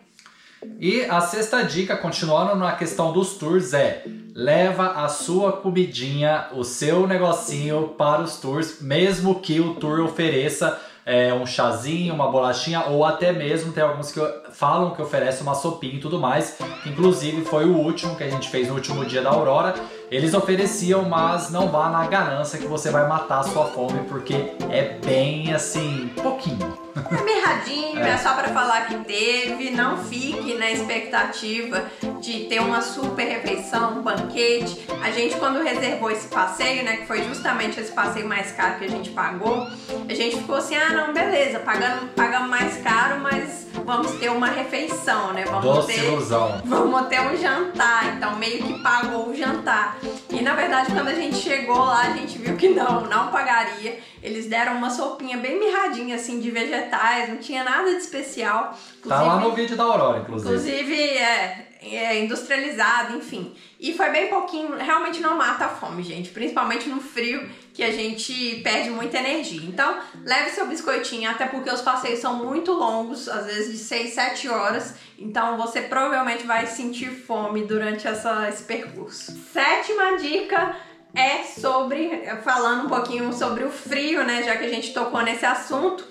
E 0.80 1.04
a 1.04 1.20
sexta 1.20 1.62
dica, 1.62 1.98
continuando 1.98 2.56
na 2.56 2.72
questão 2.72 3.12
dos 3.12 3.34
tours, 3.34 3.74
é 3.74 4.04
leva 4.34 5.04
a 5.04 5.08
sua 5.08 5.52
comidinha, 5.52 6.46
o 6.52 6.64
seu 6.64 7.06
negocinho 7.06 7.88
para 7.88 8.22
os 8.22 8.40
tours, 8.40 8.80
mesmo 8.80 9.38
que 9.38 9.60
o 9.60 9.74
tour 9.74 10.00
ofereça 10.00 10.80
é, 11.04 11.34
um 11.34 11.44
chazinho, 11.44 12.14
uma 12.14 12.30
bolachinha, 12.30 12.86
ou 12.86 13.04
até 13.04 13.32
mesmo 13.32 13.70
tem 13.70 13.82
alguns 13.82 14.10
que 14.10 14.18
falam 14.54 14.94
que 14.94 15.02
oferece 15.02 15.42
uma 15.42 15.54
sopinha 15.54 15.94
e 15.94 16.00
tudo 16.00 16.18
mais. 16.18 16.56
Inclusive 16.86 17.44
foi 17.44 17.64
o 17.64 17.76
último 17.76 18.16
que 18.16 18.22
a 18.22 18.30
gente 18.30 18.48
fez 18.48 18.68
no 18.68 18.74
último 18.74 19.04
dia 19.04 19.20
da 19.20 19.30
Aurora. 19.30 19.74
Eles 20.10 20.32
ofereciam, 20.32 21.08
mas 21.08 21.50
não 21.50 21.68
vá 21.68 21.90
na 21.90 22.06
ganância 22.06 22.58
que 22.58 22.66
você 22.66 22.90
vai 22.90 23.08
matar 23.08 23.40
a 23.40 23.42
sua 23.42 23.66
fome, 23.66 24.00
porque 24.08 24.34
é 24.70 24.96
bem 25.04 25.52
assim, 25.52 26.10
pouquinho. 26.22 26.78
É 26.96 27.22
mirradinho, 27.22 27.98
é. 28.04 28.10
é 28.10 28.16
só 28.18 28.34
para 28.34 28.48
falar 28.48 28.86
que 28.86 28.96
teve. 29.04 29.70
Não 29.70 29.98
fique 29.98 30.54
na 30.54 30.70
expectativa 30.70 31.84
de 32.20 32.44
ter 32.44 32.60
uma 32.60 32.80
super 32.80 33.24
refeição, 33.24 33.98
um 33.98 34.02
banquete. 34.02 34.86
A 35.02 35.10
gente, 35.10 35.36
quando 35.36 35.62
reservou 35.62 36.10
esse 36.10 36.28
passeio, 36.28 36.84
né, 36.84 36.98
que 36.98 37.06
foi 37.06 37.24
justamente 37.24 37.80
esse 37.80 37.90
passeio 37.90 38.28
mais 38.28 38.52
caro 38.52 38.78
que 38.78 38.84
a 38.84 38.90
gente 38.90 39.10
pagou, 39.10 39.66
a 40.08 40.14
gente 40.14 40.36
ficou 40.36 40.56
assim: 40.56 40.76
ah, 40.76 40.90
não, 40.90 41.12
beleza, 41.12 41.58
pagando, 41.58 42.06
pagamos 42.14 42.48
mais 42.48 42.76
caro, 42.82 43.20
mas 43.20 43.73
vamos 43.84 44.12
ter 44.12 44.30
uma 44.30 44.46
refeição, 44.46 45.32
né? 45.32 45.44
Vamos 45.44 45.64
Doce 45.64 45.92
ter, 45.92 46.04
ilusão. 46.04 46.62
Vamos 46.64 47.08
ter 47.08 47.20
um 47.20 47.36
jantar, 47.36 48.16
então 48.16 48.36
meio 48.36 48.62
que 48.62 48.82
pagou 48.82 49.28
o 49.28 49.36
jantar. 49.36 49.98
E 50.30 50.40
na 50.42 50.54
verdade, 50.54 50.92
quando 50.92 51.08
a 51.08 51.14
gente 51.14 51.36
chegou 51.36 51.78
lá, 51.78 52.02
a 52.02 52.10
gente 52.10 52.38
viu 52.38 52.56
que 52.56 52.68
não, 52.68 53.02
não 53.02 53.30
pagaria. 53.30 53.98
Eles 54.22 54.46
deram 54.46 54.76
uma 54.76 54.90
sopinha 54.90 55.36
bem 55.36 55.58
mirradinha, 55.58 56.16
assim, 56.16 56.40
de 56.40 56.50
vegetais, 56.50 57.28
não 57.28 57.36
tinha 57.36 57.62
nada 57.62 57.90
de 57.90 57.98
especial. 57.98 58.76
Inclusive, 58.98 59.08
tá 59.08 59.22
lá 59.22 59.40
no 59.40 59.52
vídeo 59.52 59.76
da 59.76 59.84
Aurora, 59.84 60.20
inclusive. 60.20 60.50
Inclusive, 60.50 61.02
é, 61.18 61.68
é, 61.82 62.20
industrializado, 62.20 63.16
enfim. 63.16 63.54
E 63.78 63.92
foi 63.92 64.08
bem 64.10 64.28
pouquinho, 64.28 64.76
realmente 64.76 65.20
não 65.20 65.36
mata 65.36 65.66
a 65.66 65.68
fome, 65.68 66.02
gente. 66.02 66.30
Principalmente 66.30 66.88
no 66.88 67.00
frio, 67.00 67.46
que 67.74 67.82
a 67.82 67.90
gente 67.90 68.60
perde 68.62 68.88
muita 68.88 69.18
energia. 69.18 69.68
Então, 69.68 69.98
leve 70.24 70.50
seu 70.50 70.64
biscoitinho, 70.66 71.28
até 71.28 71.44
porque 71.46 71.68
os 71.68 71.82
passeios 71.82 72.20
são 72.20 72.36
muito 72.36 72.72
longos, 72.72 73.28
às 73.28 73.46
vezes 73.46 73.72
de 73.72 73.78
6, 73.78 74.14
7 74.14 74.48
horas. 74.48 74.94
Então, 75.18 75.58
você 75.58 75.82
provavelmente 75.82 76.46
vai 76.46 76.66
sentir 76.68 77.10
fome 77.10 77.64
durante 77.64 78.06
essa, 78.06 78.48
esse 78.48 78.62
percurso. 78.62 79.32
Sétima 79.52 80.16
dica 80.18 80.76
é 81.12 81.42
sobre, 81.42 82.22
falando 82.44 82.86
um 82.86 82.88
pouquinho 82.88 83.32
sobre 83.32 83.64
o 83.64 83.70
frio, 83.70 84.22
né? 84.22 84.44
Já 84.44 84.56
que 84.56 84.64
a 84.64 84.70
gente 84.70 84.94
tocou 84.94 85.22
nesse 85.22 85.44
assunto 85.44 86.06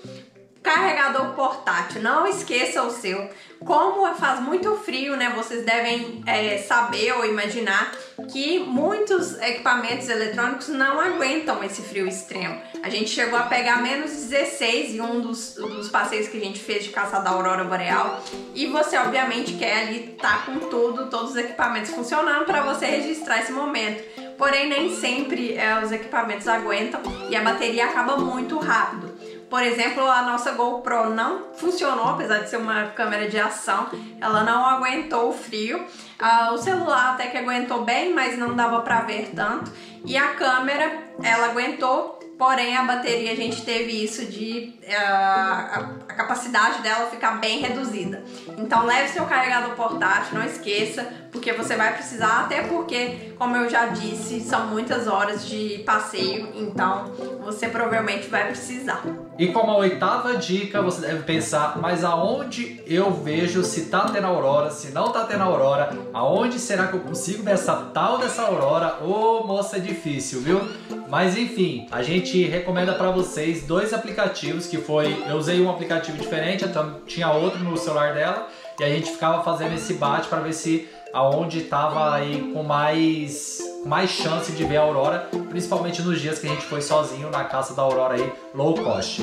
carregador 0.64 1.34
portátil, 1.34 2.00
não 2.00 2.26
esqueça 2.26 2.82
o 2.82 2.90
seu. 2.90 3.28
Como 3.60 4.12
faz 4.14 4.40
muito 4.40 4.74
frio, 4.76 5.16
né? 5.16 5.32
Vocês 5.36 5.64
devem 5.64 6.22
é, 6.26 6.58
saber 6.58 7.12
ou 7.12 7.24
imaginar 7.24 7.92
que 8.30 8.58
muitos 8.58 9.40
equipamentos 9.40 10.08
eletrônicos 10.08 10.68
não 10.68 11.00
aguentam 11.00 11.62
esse 11.62 11.82
frio 11.82 12.06
extremo. 12.06 12.60
A 12.82 12.90
gente 12.90 13.10
chegou 13.10 13.38
a 13.38 13.44
pegar 13.44 13.80
menos 13.80 14.10
16 14.10 14.94
em 14.94 15.00
um 15.00 15.20
dos, 15.20 15.54
dos 15.54 15.88
passeios 15.88 16.28
que 16.28 16.36
a 16.36 16.40
gente 16.40 16.58
fez 16.58 16.84
de 16.84 16.90
caça 16.90 17.20
da 17.20 17.30
aurora 17.30 17.64
boreal. 17.64 18.22
E 18.54 18.66
você, 18.66 18.98
obviamente, 18.98 19.54
quer 19.54 19.86
ali 19.86 20.14
estar 20.14 20.44
tá 20.44 20.52
com 20.52 20.58
tudo, 20.68 21.08
todos 21.08 21.30
os 21.30 21.36
equipamentos 21.36 21.90
funcionando 21.90 22.44
para 22.44 22.62
você 22.62 22.86
registrar 22.86 23.40
esse 23.40 23.52
momento. 23.52 24.02
Porém, 24.36 24.68
nem 24.68 24.94
sempre 24.94 25.54
é, 25.54 25.82
os 25.82 25.92
equipamentos 25.92 26.48
aguentam 26.48 27.00
e 27.30 27.36
a 27.36 27.42
bateria 27.42 27.86
acaba 27.86 28.16
muito 28.16 28.58
rápido. 28.58 29.14
Por 29.54 29.62
exemplo, 29.62 30.02
a 30.10 30.22
nossa 30.22 30.50
GoPro 30.50 31.10
não 31.10 31.54
funcionou, 31.54 32.08
apesar 32.08 32.38
de 32.38 32.50
ser 32.50 32.56
uma 32.56 32.88
câmera 32.88 33.28
de 33.28 33.38
ação, 33.38 33.86
ela 34.20 34.42
não 34.42 34.66
aguentou 34.66 35.28
o 35.28 35.32
frio. 35.32 35.78
Uh, 35.78 36.54
o 36.54 36.58
celular 36.58 37.14
até 37.14 37.28
que 37.28 37.38
aguentou 37.38 37.84
bem, 37.84 38.12
mas 38.12 38.36
não 38.36 38.56
dava 38.56 38.80
para 38.80 39.02
ver 39.02 39.30
tanto. 39.32 39.70
E 40.04 40.16
a 40.16 40.34
câmera, 40.34 41.04
ela 41.22 41.50
aguentou, 41.50 42.18
porém 42.36 42.76
a 42.76 42.82
bateria 42.82 43.30
a 43.30 43.36
gente 43.36 43.64
teve 43.64 44.02
isso 44.02 44.26
de 44.26 44.74
a, 44.92 45.88
a, 46.08 46.14
capacidade 46.14 46.82
dela 46.82 47.10
ficar 47.10 47.40
bem 47.40 47.60
reduzida. 47.60 48.22
Então 48.58 48.84
leve 48.84 49.08
seu 49.08 49.24
carregador 49.24 49.74
portátil, 49.74 50.38
não 50.38 50.44
esqueça, 50.44 51.06
porque 51.32 51.52
você 51.52 51.76
vai 51.76 51.92
precisar, 51.94 52.42
até 52.44 52.62
porque, 52.62 53.32
como 53.36 53.56
eu 53.56 53.68
já 53.68 53.86
disse, 53.86 54.40
são 54.40 54.68
muitas 54.68 55.08
horas 55.08 55.46
de 55.46 55.82
passeio, 55.84 56.48
então 56.54 57.12
você 57.44 57.68
provavelmente 57.68 58.28
vai 58.28 58.46
precisar. 58.46 59.02
E 59.36 59.48
como 59.48 59.72
a 59.72 59.76
oitava 59.78 60.36
dica, 60.36 60.80
você 60.80 61.00
deve 61.00 61.24
pensar, 61.24 61.76
mas 61.80 62.04
aonde 62.04 62.80
eu 62.86 63.10
vejo 63.10 63.64
se 63.64 63.86
tá 63.86 64.08
tendo 64.08 64.28
aurora, 64.28 64.70
se 64.70 64.92
não 64.92 65.10
tá 65.10 65.24
tendo 65.24 65.42
aurora, 65.42 65.90
aonde 66.12 66.60
será 66.60 66.86
que 66.86 66.94
eu 66.94 67.00
consigo 67.00 67.42
ver 67.42 67.54
essa 67.54 67.74
tal 67.92 68.18
dessa 68.18 68.42
aurora? 68.42 68.98
Ô, 69.02 69.40
oh, 69.42 69.46
moça, 69.46 69.78
é 69.78 69.80
difícil, 69.80 70.40
viu? 70.40 70.60
Mas 71.08 71.36
enfim, 71.36 71.88
a 71.90 72.02
gente 72.02 72.44
recomenda 72.44 72.94
para 72.94 73.10
vocês 73.10 73.66
dois 73.66 73.92
aplicativos 73.92 74.66
que 74.66 74.73
foi, 74.78 75.24
eu 75.28 75.36
usei 75.36 75.60
um 75.60 75.70
aplicativo 75.70 76.16
diferente, 76.18 76.64
então 76.64 77.00
tinha 77.06 77.30
outro 77.30 77.58
no 77.60 77.76
celular 77.76 78.14
dela, 78.14 78.48
e 78.78 78.84
a 78.84 78.88
gente 78.88 79.10
ficava 79.10 79.42
fazendo 79.42 79.74
esse 79.74 79.94
bate 79.94 80.28
para 80.28 80.40
ver 80.40 80.52
se 80.52 80.88
aonde 81.12 81.60
estava 81.60 82.14
aí 82.14 82.52
com 82.52 82.62
mais 82.62 83.58
mais 83.86 84.10
chance 84.10 84.50
de 84.52 84.64
ver 84.64 84.78
a 84.78 84.80
aurora, 84.80 85.28
principalmente 85.50 86.00
nos 86.00 86.18
dias 86.18 86.38
que 86.38 86.46
a 86.46 86.50
gente 86.50 86.64
foi 86.64 86.80
sozinho 86.80 87.30
na 87.30 87.44
caça 87.44 87.74
da 87.74 87.82
aurora 87.82 88.14
aí 88.14 88.32
low 88.54 88.74
cost. 88.74 89.22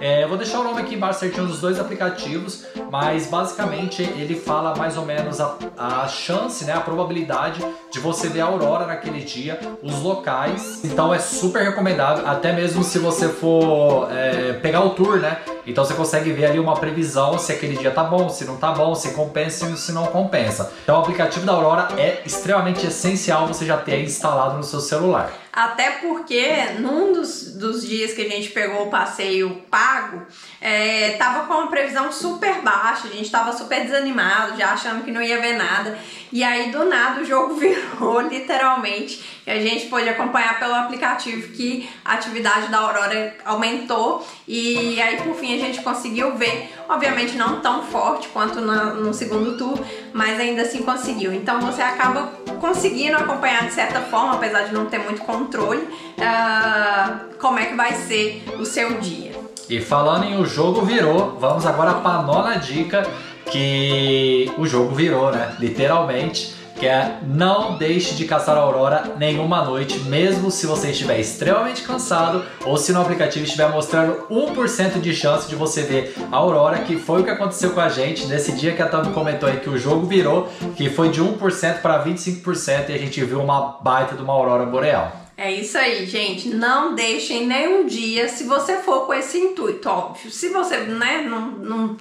É, 0.00 0.22
eu 0.24 0.28
vou 0.28 0.36
deixar 0.36 0.60
o 0.60 0.64
nome 0.64 0.80
aqui 0.80 0.94
embaixo 0.94 1.20
certinho 1.20 1.46
dos 1.46 1.60
dois 1.60 1.78
aplicativos, 1.78 2.64
mas 2.90 3.26
basicamente 3.26 4.02
ele 4.02 4.34
fala 4.34 4.74
mais 4.76 4.96
ou 4.96 5.04
menos 5.04 5.40
a, 5.40 5.56
a 5.76 6.08
chance, 6.08 6.64
né, 6.64 6.72
a 6.72 6.80
probabilidade 6.80 7.64
de 7.90 8.00
você 8.00 8.28
ver 8.28 8.40
a 8.40 8.46
aurora 8.46 8.86
naquele 8.86 9.20
dia, 9.20 9.58
os 9.82 10.00
locais. 10.00 10.84
Então 10.84 11.12
é 11.12 11.18
super 11.18 11.62
recomendável, 11.62 12.26
até 12.26 12.52
mesmo 12.52 12.82
se 12.82 12.98
você 12.98 13.28
for 13.28 14.08
é, 14.10 14.54
pegar 14.54 14.82
o 14.82 14.90
tour, 14.90 15.18
né? 15.18 15.38
Então 15.66 15.84
você 15.84 15.94
consegue 15.94 16.32
ver 16.32 16.46
ali 16.46 16.58
uma 16.58 16.74
previsão 16.74 17.38
se 17.38 17.52
aquele 17.52 17.76
dia 17.76 17.90
tá 17.90 18.04
bom, 18.04 18.28
se 18.28 18.44
não 18.44 18.56
tá 18.56 18.72
bom, 18.72 18.94
se 18.94 19.12
compensa 19.12 19.68
e 19.68 19.76
se 19.76 19.92
não 19.92 20.06
compensa. 20.06 20.72
Então 20.82 20.96
o 20.96 21.00
aplicativo 21.00 21.46
da 21.46 21.52
Aurora 21.52 21.88
é 21.98 22.22
extremamente 22.24 22.86
essencial 22.86 23.46
você 23.46 23.64
já 23.64 23.76
ter 23.76 24.02
instalado 24.02 24.56
no 24.56 24.64
seu 24.64 24.80
celular. 24.80 25.32
Até 25.52 25.90
porque 25.90 26.50
num 26.78 27.12
dos, 27.12 27.54
dos 27.54 27.86
dias 27.86 28.14
que 28.14 28.22
a 28.22 28.28
gente 28.28 28.48
pegou 28.50 28.86
o 28.86 28.90
passeio 28.90 29.62
pago, 29.70 30.22
é, 30.58 31.10
tava 31.18 31.46
com 31.46 31.52
uma 31.52 31.66
previsão 31.66 32.10
super 32.10 32.62
baixa, 32.62 33.06
a 33.06 33.10
gente 33.10 33.30
tava 33.30 33.52
super 33.52 33.84
desanimado, 33.84 34.56
já 34.56 34.72
achando 34.72 35.04
que 35.04 35.12
não 35.12 35.20
ia 35.20 35.42
ver 35.42 35.58
nada. 35.58 35.98
E 36.32 36.42
aí 36.42 36.72
do 36.72 36.86
nada 36.86 37.20
o 37.20 37.24
jogo 37.24 37.54
virou 37.60 38.22
literalmente 38.22 39.41
e 39.46 39.50
a 39.50 39.60
gente 39.60 39.86
pôde 39.86 40.08
acompanhar 40.08 40.58
pelo 40.58 40.74
aplicativo 40.74 41.48
que 41.52 41.88
a 42.04 42.14
atividade 42.14 42.68
da 42.68 42.78
Aurora 42.78 43.34
aumentou 43.44 44.26
e 44.46 45.00
aí 45.00 45.16
por 45.22 45.34
fim 45.34 45.54
a 45.54 45.58
gente 45.58 45.82
conseguiu 45.82 46.36
ver, 46.36 46.72
obviamente 46.88 47.36
não 47.36 47.60
tão 47.60 47.82
forte 47.82 48.28
quanto 48.28 48.60
no, 48.60 48.94
no 48.94 49.14
segundo 49.14 49.56
tour, 49.56 49.78
mas 50.12 50.38
ainda 50.38 50.62
assim 50.62 50.82
conseguiu. 50.82 51.32
Então 51.32 51.60
você 51.60 51.82
acaba 51.82 52.32
conseguindo 52.60 53.16
acompanhar 53.16 53.66
de 53.66 53.72
certa 53.72 54.00
forma, 54.00 54.34
apesar 54.34 54.62
de 54.62 54.72
não 54.72 54.86
ter 54.86 54.98
muito 54.98 55.22
controle, 55.22 55.80
uh, 55.82 57.36
como 57.40 57.58
é 57.58 57.66
que 57.66 57.74
vai 57.74 57.94
ser 57.94 58.44
o 58.58 58.64
seu 58.64 59.00
dia. 59.00 59.32
E 59.68 59.80
falando 59.80 60.24
em 60.24 60.38
o 60.38 60.44
jogo 60.44 60.82
virou, 60.82 61.36
vamos 61.38 61.66
agora 61.66 61.94
para 61.94 62.18
a 62.18 62.22
nona 62.22 62.56
dica 62.56 63.06
que 63.50 64.52
o 64.56 64.66
jogo 64.66 64.94
virou, 64.94 65.30
né? 65.32 65.56
Literalmente 65.58 66.61
que 66.82 66.88
é 66.88 67.20
não 67.22 67.78
deixe 67.78 68.16
de 68.16 68.24
caçar 68.24 68.56
a 68.56 68.60
aurora 68.60 69.14
nenhuma 69.16 69.64
noite, 69.64 70.00
mesmo 70.00 70.50
se 70.50 70.66
você 70.66 70.90
estiver 70.90 71.20
extremamente 71.20 71.82
cansado 71.82 72.44
ou 72.64 72.76
se 72.76 72.92
no 72.92 73.00
aplicativo 73.00 73.44
estiver 73.44 73.68
mostrando 73.68 74.26
1% 74.28 75.00
de 75.00 75.14
chance 75.14 75.48
de 75.48 75.54
você 75.54 75.82
ver 75.82 76.12
a 76.32 76.36
aurora, 76.36 76.80
que 76.80 76.96
foi 76.96 77.20
o 77.20 77.24
que 77.24 77.30
aconteceu 77.30 77.70
com 77.70 77.78
a 77.78 77.88
gente 77.88 78.26
nesse 78.26 78.50
dia 78.50 78.74
que 78.74 78.82
a 78.82 78.88
Tami 78.88 79.12
comentou 79.12 79.48
aí 79.48 79.60
que 79.60 79.70
o 79.70 79.78
jogo 79.78 80.08
virou, 80.08 80.48
que 80.74 80.90
foi 80.90 81.08
de 81.08 81.22
1% 81.22 81.80
para 81.80 82.04
25% 82.04 82.88
e 82.88 82.94
a 82.94 82.98
gente 82.98 83.24
viu 83.24 83.40
uma 83.40 83.78
baita 83.80 84.16
de 84.16 84.22
uma 84.22 84.32
aurora 84.32 84.66
boreal. 84.66 85.22
É 85.36 85.52
isso 85.52 85.78
aí, 85.78 86.04
gente. 86.04 86.48
Não 86.48 86.96
deixem 86.96 87.46
nenhum 87.46 87.86
dia, 87.86 88.28
se 88.28 88.42
você 88.42 88.78
for 88.78 89.06
com 89.06 89.14
esse 89.14 89.38
intuito, 89.38 89.88
óbvio. 89.88 90.32
Se 90.32 90.48
você, 90.48 90.78
né, 90.78 91.24
não, 91.28 91.46
não 91.48 91.96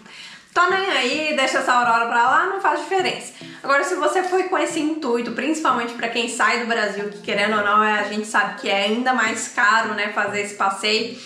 Tô 0.53 0.69
nem 0.69 0.89
aí, 0.89 1.33
deixa 1.35 1.59
essa 1.59 1.71
aurora 1.71 2.07
pra 2.07 2.29
lá, 2.29 2.45
não 2.47 2.59
faz 2.59 2.81
diferença. 2.81 3.33
Agora, 3.63 3.83
se 3.83 3.95
você 3.95 4.23
foi 4.23 4.43
com 4.43 4.57
esse 4.57 4.79
intuito, 4.79 5.31
principalmente 5.31 5.93
para 5.93 6.09
quem 6.09 6.27
sai 6.27 6.59
do 6.59 6.65
Brasil, 6.65 7.09
que 7.09 7.19
querendo 7.19 7.57
ou 7.57 7.63
não, 7.63 7.81
a 7.81 8.03
gente 8.03 8.27
sabe 8.27 8.59
que 8.59 8.69
é 8.69 8.85
ainda 8.85 9.13
mais 9.13 9.47
caro, 9.49 9.93
né, 9.93 10.11
fazer 10.13 10.41
esse 10.41 10.55
passeio, 10.55 11.17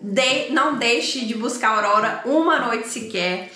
de, 0.00 0.50
não 0.50 0.76
deixe 0.76 1.24
de 1.24 1.34
buscar 1.34 1.70
a 1.70 1.76
aurora 1.76 2.20
uma 2.26 2.58
noite 2.58 2.88
sequer. 2.88 3.50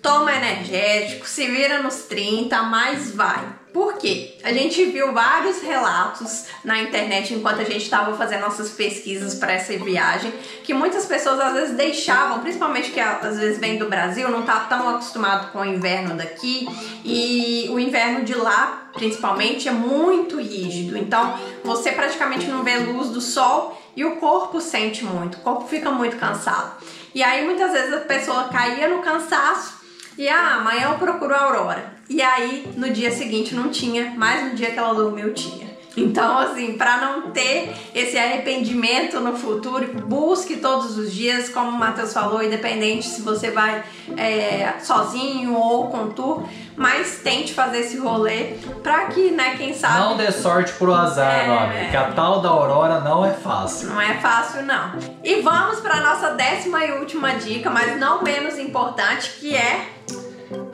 Toma 0.00 0.32
energético, 0.32 1.26
se 1.26 1.48
vira 1.48 1.82
nos 1.82 2.02
30, 2.02 2.62
mas 2.62 3.10
vai. 3.10 3.55
Por 3.76 3.98
quê? 3.98 4.32
A 4.42 4.54
gente 4.54 4.86
viu 4.86 5.12
vários 5.12 5.60
relatos 5.60 6.46
na 6.64 6.80
internet 6.80 7.34
enquanto 7.34 7.60
a 7.60 7.64
gente 7.64 7.82
estava 7.82 8.16
fazendo 8.16 8.40
nossas 8.40 8.70
pesquisas 8.70 9.34
para 9.34 9.52
essa 9.52 9.76
viagem, 9.76 10.32
que 10.64 10.72
muitas 10.72 11.04
pessoas 11.04 11.38
às 11.38 11.52
vezes 11.52 11.76
deixavam, 11.76 12.40
principalmente 12.40 12.90
que 12.90 12.98
às 12.98 13.38
vezes 13.38 13.58
vem 13.58 13.76
do 13.76 13.86
Brasil, 13.86 14.30
não 14.30 14.44
tá 14.44 14.60
tão 14.60 14.88
acostumado 14.88 15.52
com 15.52 15.58
o 15.58 15.64
inverno 15.66 16.16
daqui, 16.16 16.66
e 17.04 17.68
o 17.68 17.78
inverno 17.78 18.24
de 18.24 18.32
lá, 18.32 18.88
principalmente, 18.94 19.68
é 19.68 19.72
muito 19.72 20.40
rígido. 20.40 20.96
Então, 20.96 21.38
você 21.62 21.92
praticamente 21.92 22.46
não 22.46 22.64
vê 22.64 22.78
luz 22.78 23.10
do 23.10 23.20
sol 23.20 23.78
e 23.94 24.06
o 24.06 24.16
corpo 24.16 24.58
sente 24.58 25.04
muito, 25.04 25.36
o 25.36 25.40
corpo 25.40 25.68
fica 25.68 25.90
muito 25.90 26.16
cansado. 26.16 26.82
E 27.14 27.22
aí 27.22 27.44
muitas 27.44 27.72
vezes 27.72 27.92
a 27.92 28.00
pessoa 28.00 28.44
caía 28.44 28.88
no 28.88 29.02
cansaço 29.02 29.75
e 30.18 30.28
ah, 30.28 30.56
amanhã 30.56 30.88
eu 30.90 30.98
procuro 30.98 31.34
a 31.34 31.42
Aurora. 31.42 31.96
E 32.08 32.22
aí, 32.22 32.68
no 32.76 32.90
dia 32.90 33.10
seguinte 33.10 33.54
não 33.54 33.70
tinha, 33.70 34.14
mas 34.16 34.44
no 34.44 34.54
dia 34.54 34.70
que 34.70 34.78
ela 34.78 34.94
dormiu 34.94 35.34
tinha. 35.34 35.66
Então, 35.96 36.38
assim, 36.38 36.76
para 36.76 36.98
não 36.98 37.30
ter 37.30 37.74
esse 37.94 38.18
arrependimento 38.18 39.18
no 39.18 39.34
futuro, 39.34 39.86
busque 40.06 40.56
todos 40.56 40.98
os 40.98 41.12
dias, 41.12 41.48
como 41.48 41.70
o 41.70 41.72
Matheus 41.72 42.12
falou, 42.12 42.42
independente 42.42 43.06
se 43.06 43.22
você 43.22 43.50
vai 43.50 43.82
é, 44.14 44.74
sozinho 44.80 45.54
ou 45.54 45.88
com 45.88 46.08
tour, 46.08 46.46
mas 46.76 47.20
tente 47.24 47.54
fazer 47.54 47.80
esse 47.80 47.96
rolê 47.96 48.56
para 48.82 49.06
que, 49.06 49.30
né, 49.30 49.54
quem 49.56 49.72
sabe. 49.72 50.00
Não 50.00 50.16
dê 50.18 50.30
sorte 50.30 50.72
pro 50.74 50.92
azar, 50.92 51.34
é, 51.34 51.46
meu 51.46 51.58
amigo, 51.58 51.90
que 51.90 51.96
a 51.96 52.12
tal 52.12 52.42
da 52.42 52.50
Aurora 52.50 53.00
não 53.00 53.24
é 53.24 53.32
fácil. 53.32 53.88
Não 53.88 54.00
é 54.00 54.14
fácil, 54.18 54.64
não. 54.64 54.92
E 55.24 55.40
vamos 55.40 55.80
para 55.80 56.02
nossa 56.02 56.30
décima 56.34 56.84
e 56.84 56.92
última 56.92 57.32
dica, 57.36 57.70
mas 57.70 57.98
não 57.98 58.22
menos 58.22 58.58
importante, 58.58 59.30
que 59.40 59.56
é 59.56 59.95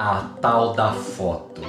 a 0.03 0.25
tal 0.41 0.73
da 0.73 0.91
foto. 0.91 1.63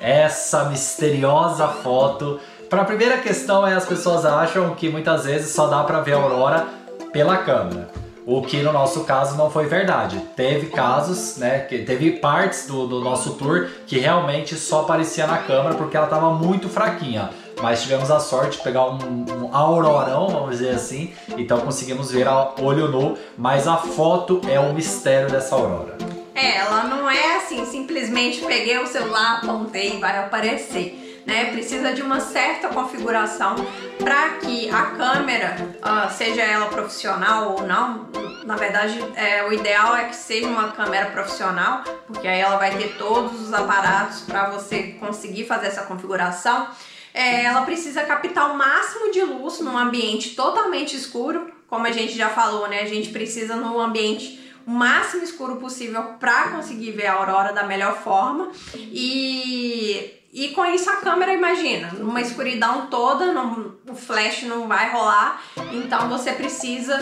Essa 0.00 0.64
misteriosa 0.70 1.68
foto 1.68 2.40
Para 2.70 2.82
a 2.82 2.84
primeira 2.84 3.18
questão 3.18 3.66
é 3.66 3.74
as 3.74 3.84
pessoas 3.84 4.24
acham 4.24 4.74
que 4.74 4.88
muitas 4.88 5.24
vezes 5.24 5.50
só 5.50 5.66
dá 5.66 5.84
para 5.84 6.00
ver 6.00 6.14
a 6.14 6.16
aurora 6.16 6.66
pela 7.12 7.36
câmera. 7.36 7.90
O 8.24 8.40
que 8.42 8.62
no 8.62 8.72
nosso 8.72 9.04
caso 9.04 9.36
não 9.36 9.50
foi 9.50 9.66
verdade. 9.66 10.18
Teve 10.34 10.66
casos, 10.68 11.36
né? 11.36 11.60
Que 11.60 11.78
teve 11.78 12.12
partes 12.12 12.66
do, 12.66 12.86
do 12.86 13.00
nosso 13.00 13.34
tour 13.34 13.68
que 13.86 13.98
realmente 13.98 14.54
só 14.54 14.82
aparecia 14.82 15.26
na 15.26 15.38
câmera 15.38 15.74
porque 15.74 15.96
ela 15.96 16.06
estava 16.06 16.30
muito 16.30 16.70
fraquinha. 16.70 17.30
Mas 17.62 17.82
tivemos 17.82 18.10
a 18.10 18.20
sorte 18.20 18.56
de 18.58 18.62
pegar 18.62 18.86
um, 18.86 18.98
um 18.98 19.54
aurorão, 19.54 20.28
vamos 20.28 20.58
dizer 20.58 20.70
assim, 20.70 21.12
então 21.36 21.58
conseguimos 21.60 22.10
ver 22.12 22.28
a 22.28 22.52
olho 22.60 22.88
nu, 22.88 23.18
mas 23.36 23.66
a 23.66 23.76
foto 23.76 24.40
é 24.48 24.60
o 24.60 24.72
mistério 24.72 25.28
dessa 25.28 25.56
aurora. 25.56 26.07
É, 26.38 26.58
ela 26.58 26.84
não 26.84 27.10
é 27.10 27.36
assim, 27.36 27.66
simplesmente 27.66 28.44
peguei 28.44 28.78
o 28.78 28.86
celular, 28.86 29.40
apontei 29.42 29.96
e 29.96 29.98
vai 29.98 30.18
aparecer 30.18 31.08
né? 31.28 31.52
Precisa 31.52 31.92
de 31.92 32.00
uma 32.00 32.20
certa 32.20 32.68
configuração 32.68 33.54
para 33.98 34.38
que 34.38 34.70
a 34.70 34.86
câmera, 34.92 35.56
uh, 35.76 36.10
seja 36.10 36.40
ela 36.40 36.68
profissional 36.68 37.52
ou 37.52 37.66
não, 37.66 38.08
na 38.46 38.56
verdade 38.56 38.98
é, 39.14 39.46
o 39.46 39.52
ideal 39.52 39.94
é 39.94 40.04
que 40.04 40.16
seja 40.16 40.48
uma 40.48 40.72
câmera 40.72 41.10
profissional, 41.10 41.84
porque 42.06 42.26
aí 42.26 42.40
ela 42.40 42.56
vai 42.56 42.74
ter 42.78 42.96
todos 42.96 43.42
os 43.42 43.52
aparatos 43.52 44.22
para 44.22 44.48
você 44.48 44.96
conseguir 44.98 45.44
fazer 45.44 45.66
essa 45.66 45.82
configuração. 45.82 46.66
É, 47.12 47.44
ela 47.44 47.60
precisa 47.60 48.02
captar 48.04 48.50
o 48.50 48.56
máximo 48.56 49.12
de 49.12 49.20
luz 49.20 49.60
num 49.60 49.76
ambiente 49.76 50.34
totalmente 50.34 50.96
escuro, 50.96 51.52
como 51.68 51.86
a 51.86 51.92
gente 51.92 52.16
já 52.16 52.30
falou, 52.30 52.68
né? 52.68 52.80
A 52.80 52.86
gente 52.86 53.10
precisa 53.10 53.54
num 53.54 53.78
ambiente 53.78 54.37
o 54.68 54.70
máximo 54.70 55.24
escuro 55.24 55.56
possível 55.56 56.02
para 56.20 56.50
conseguir 56.50 56.92
ver 56.92 57.06
a 57.06 57.14
aurora 57.14 57.54
da 57.54 57.62
melhor 57.62 57.96
forma. 57.96 58.50
E 58.76 60.14
e 60.30 60.48
com 60.48 60.62
isso 60.66 60.90
a 60.90 60.96
câmera, 60.96 61.32
imagina, 61.32 61.90
numa 61.94 62.20
escuridão 62.20 62.86
toda, 62.88 63.32
não, 63.32 63.72
o 63.88 63.94
flash 63.94 64.42
não 64.42 64.68
vai 64.68 64.92
rolar, 64.92 65.42
então 65.72 66.06
você 66.10 66.32
precisa 66.32 66.98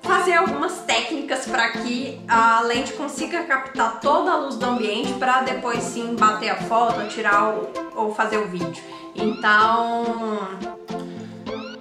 fazer 0.00 0.34
algumas 0.34 0.78
técnicas 0.82 1.44
para 1.44 1.72
que 1.72 2.20
a 2.28 2.60
lente 2.60 2.92
consiga 2.92 3.42
captar 3.42 4.00
toda 4.00 4.30
a 4.30 4.36
luz 4.36 4.54
do 4.54 4.64
ambiente 4.64 5.12
para 5.14 5.42
depois 5.42 5.82
sim 5.82 6.14
bater 6.14 6.50
a 6.50 6.56
foto, 6.56 7.08
tirar 7.08 7.52
o, 7.52 7.68
ou 7.96 8.14
fazer 8.14 8.38
o 8.38 8.46
vídeo. 8.46 8.82
Então, 9.16 10.75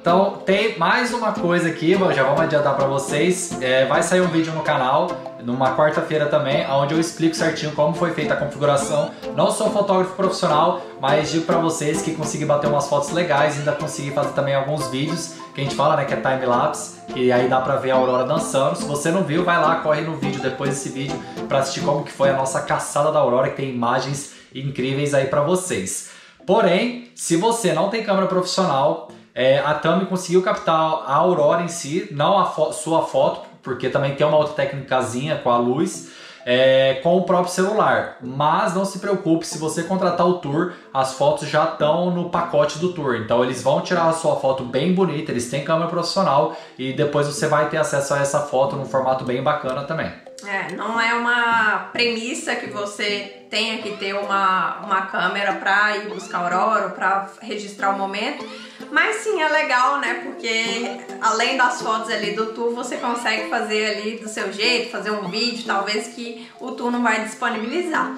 então 0.05 0.33
tem 0.45 0.77
mais 0.77 1.11
uma 1.11 1.31
coisa 1.31 1.67
aqui, 1.67 1.97
já 2.13 2.21
vamos 2.21 2.41
adiantar 2.41 2.75
para 2.75 2.85
vocês. 2.85 3.59
É, 3.59 3.87
vai 3.87 4.03
sair 4.03 4.21
um 4.21 4.27
vídeo 4.27 4.53
no 4.53 4.61
canal 4.61 5.07
numa 5.41 5.75
quarta-feira 5.75 6.27
também, 6.27 6.63
onde 6.69 6.93
eu 6.93 6.99
explico 6.99 7.35
certinho 7.35 7.71
como 7.71 7.91
foi 7.95 8.13
feita 8.13 8.35
a 8.35 8.37
configuração. 8.37 9.09
Não 9.35 9.49
sou 9.49 9.71
fotógrafo 9.71 10.15
profissional, 10.15 10.79
mas 11.01 11.31
digo 11.31 11.45
para 11.45 11.57
vocês 11.57 12.03
que 12.03 12.13
consegui 12.13 12.45
bater 12.45 12.67
umas 12.67 12.87
fotos 12.87 13.09
legais, 13.09 13.57
ainda 13.57 13.71
consegui 13.71 14.11
fazer 14.11 14.33
também 14.33 14.53
alguns 14.53 14.89
vídeos 14.89 15.37
que 15.55 15.61
a 15.61 15.63
gente 15.63 15.75
fala, 15.75 15.95
né, 15.95 16.05
que 16.05 16.13
é 16.13 16.17
time 16.17 16.45
lapse, 16.45 16.99
e 17.15 17.31
aí 17.31 17.49
dá 17.49 17.59
para 17.59 17.77
ver 17.77 17.89
a 17.89 17.95
aurora 17.95 18.25
dançando. 18.25 18.75
Se 18.75 18.85
você 18.85 19.09
não 19.09 19.23
viu, 19.23 19.43
vai 19.43 19.59
lá, 19.59 19.77
corre 19.77 20.01
no 20.01 20.17
vídeo 20.17 20.39
depois 20.39 20.69
desse 20.69 20.89
vídeo 20.89 21.19
para 21.47 21.57
assistir 21.61 21.81
como 21.81 22.03
que 22.03 22.11
foi 22.11 22.29
a 22.29 22.33
nossa 22.33 22.61
caçada 22.61 23.11
da 23.11 23.17
aurora, 23.17 23.49
que 23.49 23.57
tem 23.57 23.71
imagens 23.71 24.35
incríveis 24.53 25.15
aí 25.15 25.25
para 25.25 25.41
vocês. 25.41 26.11
Porém, 26.45 27.09
se 27.15 27.35
você 27.35 27.73
não 27.73 27.89
tem 27.89 28.03
câmera 28.03 28.27
profissional, 28.27 29.09
é, 29.35 29.59
a 29.59 29.73
Tami 29.73 30.05
conseguiu 30.05 30.41
captar 30.41 31.03
a 31.05 31.15
aurora 31.15 31.61
em 31.61 31.67
si, 31.67 32.07
não 32.11 32.39
a 32.39 32.45
fo 32.45 32.71
sua 32.71 33.03
foto, 33.03 33.41
porque 33.61 33.89
também 33.89 34.15
tem 34.15 34.25
uma 34.25 34.37
outra 34.37 34.53
técnicazinha 34.53 35.35
com 35.35 35.49
a 35.49 35.57
luz, 35.57 36.09
é, 36.45 37.01
com 37.03 37.17
o 37.17 37.23
próprio 37.23 37.51
celular. 37.51 38.17
Mas 38.21 38.73
não 38.73 38.85
se 38.85 38.99
preocupe, 38.99 39.45
se 39.45 39.57
você 39.57 39.83
contratar 39.83 40.25
o 40.25 40.35
tour, 40.35 40.71
as 40.93 41.15
fotos 41.15 41.49
já 41.49 41.65
estão 41.65 42.11
no 42.11 42.29
pacote 42.29 42.79
do 42.79 42.93
tour. 42.93 43.15
Então 43.15 43.43
eles 43.43 43.61
vão 43.61 43.81
tirar 43.81 44.07
a 44.07 44.13
sua 44.13 44.37
foto 44.37 44.63
bem 44.63 44.93
bonita, 44.93 45.33
eles 45.33 45.49
têm 45.49 45.65
câmera 45.65 45.89
profissional 45.89 46.55
e 46.79 46.93
depois 46.93 47.27
você 47.27 47.45
vai 47.45 47.67
ter 47.67 47.77
acesso 47.77 48.13
a 48.13 48.19
essa 48.19 48.39
foto 48.39 48.77
num 48.77 48.85
formato 48.85 49.25
bem 49.25 49.43
bacana 49.43 49.83
também. 49.83 50.24
É, 50.43 50.73
não 50.73 50.99
é 50.99 51.13
uma 51.13 51.89
premissa 51.93 52.55
que 52.55 52.69
você 52.69 53.45
tenha 53.49 53.81
que 53.81 53.97
ter 53.97 54.13
uma, 54.13 54.79
uma 54.81 55.05
câmera 55.07 55.53
para 55.53 55.97
ir 55.97 56.09
buscar 56.09 56.39
aurora, 56.39 56.89
para 56.89 57.29
registrar 57.41 57.91
o 57.91 57.97
momento 57.97 58.45
mas 58.91 59.17
sim, 59.17 59.41
é 59.41 59.49
legal, 59.49 59.99
né? 59.99 60.21
Porque 60.23 60.99
além 61.21 61.57
das 61.57 61.81
fotos 61.81 62.09
ali 62.11 62.31
do 62.31 62.47
tour, 62.47 62.73
você 62.73 62.97
consegue 62.97 63.49
fazer 63.49 63.97
ali 63.97 64.17
do 64.17 64.27
seu 64.27 64.51
jeito, 64.51 64.91
fazer 64.91 65.11
um 65.11 65.29
vídeo, 65.29 65.65
talvez 65.65 66.07
que 66.07 66.47
o 66.59 66.71
tour 66.71 66.91
não 66.91 67.01
vai 67.01 67.23
disponibilizar. 67.23 68.15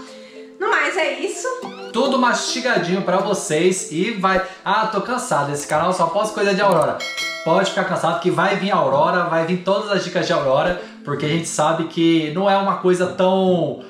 No 0.59 0.69
mais, 0.69 0.97
é 0.97 1.19
isso. 1.19 1.47
Tudo 1.93 2.17
mastigadinho 2.17 3.03
para 3.03 3.17
vocês 3.17 3.91
e 3.91 4.11
vai... 4.11 4.43
Ah, 4.65 4.87
tô 4.87 5.01
cansado, 5.01 5.53
esse 5.53 5.67
canal 5.67 5.93
só 5.93 6.07
posta 6.07 6.33
coisa 6.33 6.53
de 6.53 6.61
Aurora. 6.61 6.97
Pode 7.45 7.69
ficar 7.69 7.85
cansado 7.85 8.19
que 8.19 8.31
vai 8.31 8.55
vir 8.57 8.71
Aurora, 8.71 9.25
vai 9.25 9.45
vir 9.45 9.63
todas 9.63 9.91
as 9.91 10.03
dicas 10.03 10.25
de 10.25 10.33
Aurora, 10.33 10.81
porque 11.07 11.25
a 11.25 11.29
gente 11.29 11.47
sabe 11.47 11.85
que 11.85 12.31
não 12.31 12.49
é 12.49 12.57
uma 12.57 12.79
coisa 12.79 13.07
tão 13.07 13.81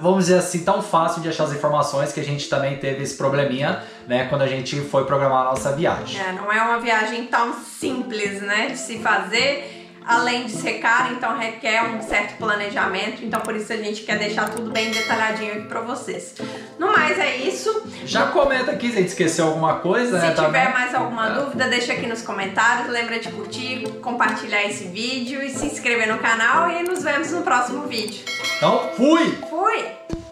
vamos 0.00 0.26
dizer 0.26 0.38
assim, 0.38 0.62
tão 0.62 0.80
fácil 0.80 1.20
de 1.20 1.28
achar 1.28 1.42
as 1.42 1.52
informações 1.52 2.12
que 2.12 2.20
a 2.20 2.24
gente 2.24 2.48
também 2.48 2.76
teve 2.76 3.02
esse 3.02 3.16
probleminha, 3.16 3.82
né, 4.06 4.26
quando 4.26 4.42
a 4.42 4.46
gente 4.46 4.80
foi 4.82 5.04
programar 5.04 5.40
a 5.40 5.44
nossa 5.46 5.72
viagem. 5.72 6.20
É, 6.20 6.30
não 6.30 6.50
é 6.50 6.62
uma 6.62 6.78
viagem 6.78 7.26
tão 7.26 7.52
simples, 7.54 8.40
né, 8.40 8.68
de 8.68 8.78
se 8.78 9.00
fazer. 9.00 9.79
Além 10.06 10.46
de 10.46 10.52
ser 10.52 10.74
caro, 10.74 11.14
então 11.14 11.36
requer 11.36 11.82
um 11.84 12.02
certo 12.02 12.36
planejamento, 12.36 13.24
então 13.24 13.40
por 13.40 13.54
isso 13.54 13.72
a 13.72 13.76
gente 13.76 14.02
quer 14.02 14.18
deixar 14.18 14.50
tudo 14.50 14.70
bem 14.70 14.90
detalhadinho 14.90 15.52
aqui 15.52 15.68
pra 15.68 15.80
vocês. 15.80 16.34
No 16.78 16.88
mais 16.92 17.18
é 17.18 17.36
isso. 17.36 17.82
Já 18.04 18.28
comenta 18.28 18.72
aqui 18.72 18.88
se 18.88 18.94
a 18.94 19.00
gente 19.00 19.08
esqueceu 19.08 19.46
alguma 19.46 19.76
coisa, 19.76 20.18
se 20.18 20.26
né? 20.26 20.34
Se 20.34 20.42
tiver 20.42 20.72
mais 20.72 20.94
alguma 20.94 21.28
é. 21.28 21.34
dúvida, 21.34 21.68
deixa 21.68 21.92
aqui 21.92 22.06
nos 22.06 22.22
comentários. 22.22 22.88
Lembra 22.88 23.18
de 23.18 23.30
curtir, 23.30 23.88
compartilhar 24.00 24.64
esse 24.64 24.84
vídeo 24.84 25.42
e 25.42 25.50
se 25.50 25.66
inscrever 25.66 26.08
no 26.08 26.18
canal 26.18 26.70
e 26.70 26.82
nos 26.82 27.02
vemos 27.02 27.30
no 27.32 27.42
próximo 27.42 27.86
vídeo. 27.86 28.24
Então, 28.56 28.90
fui! 28.96 29.38
Fui! 29.48 30.29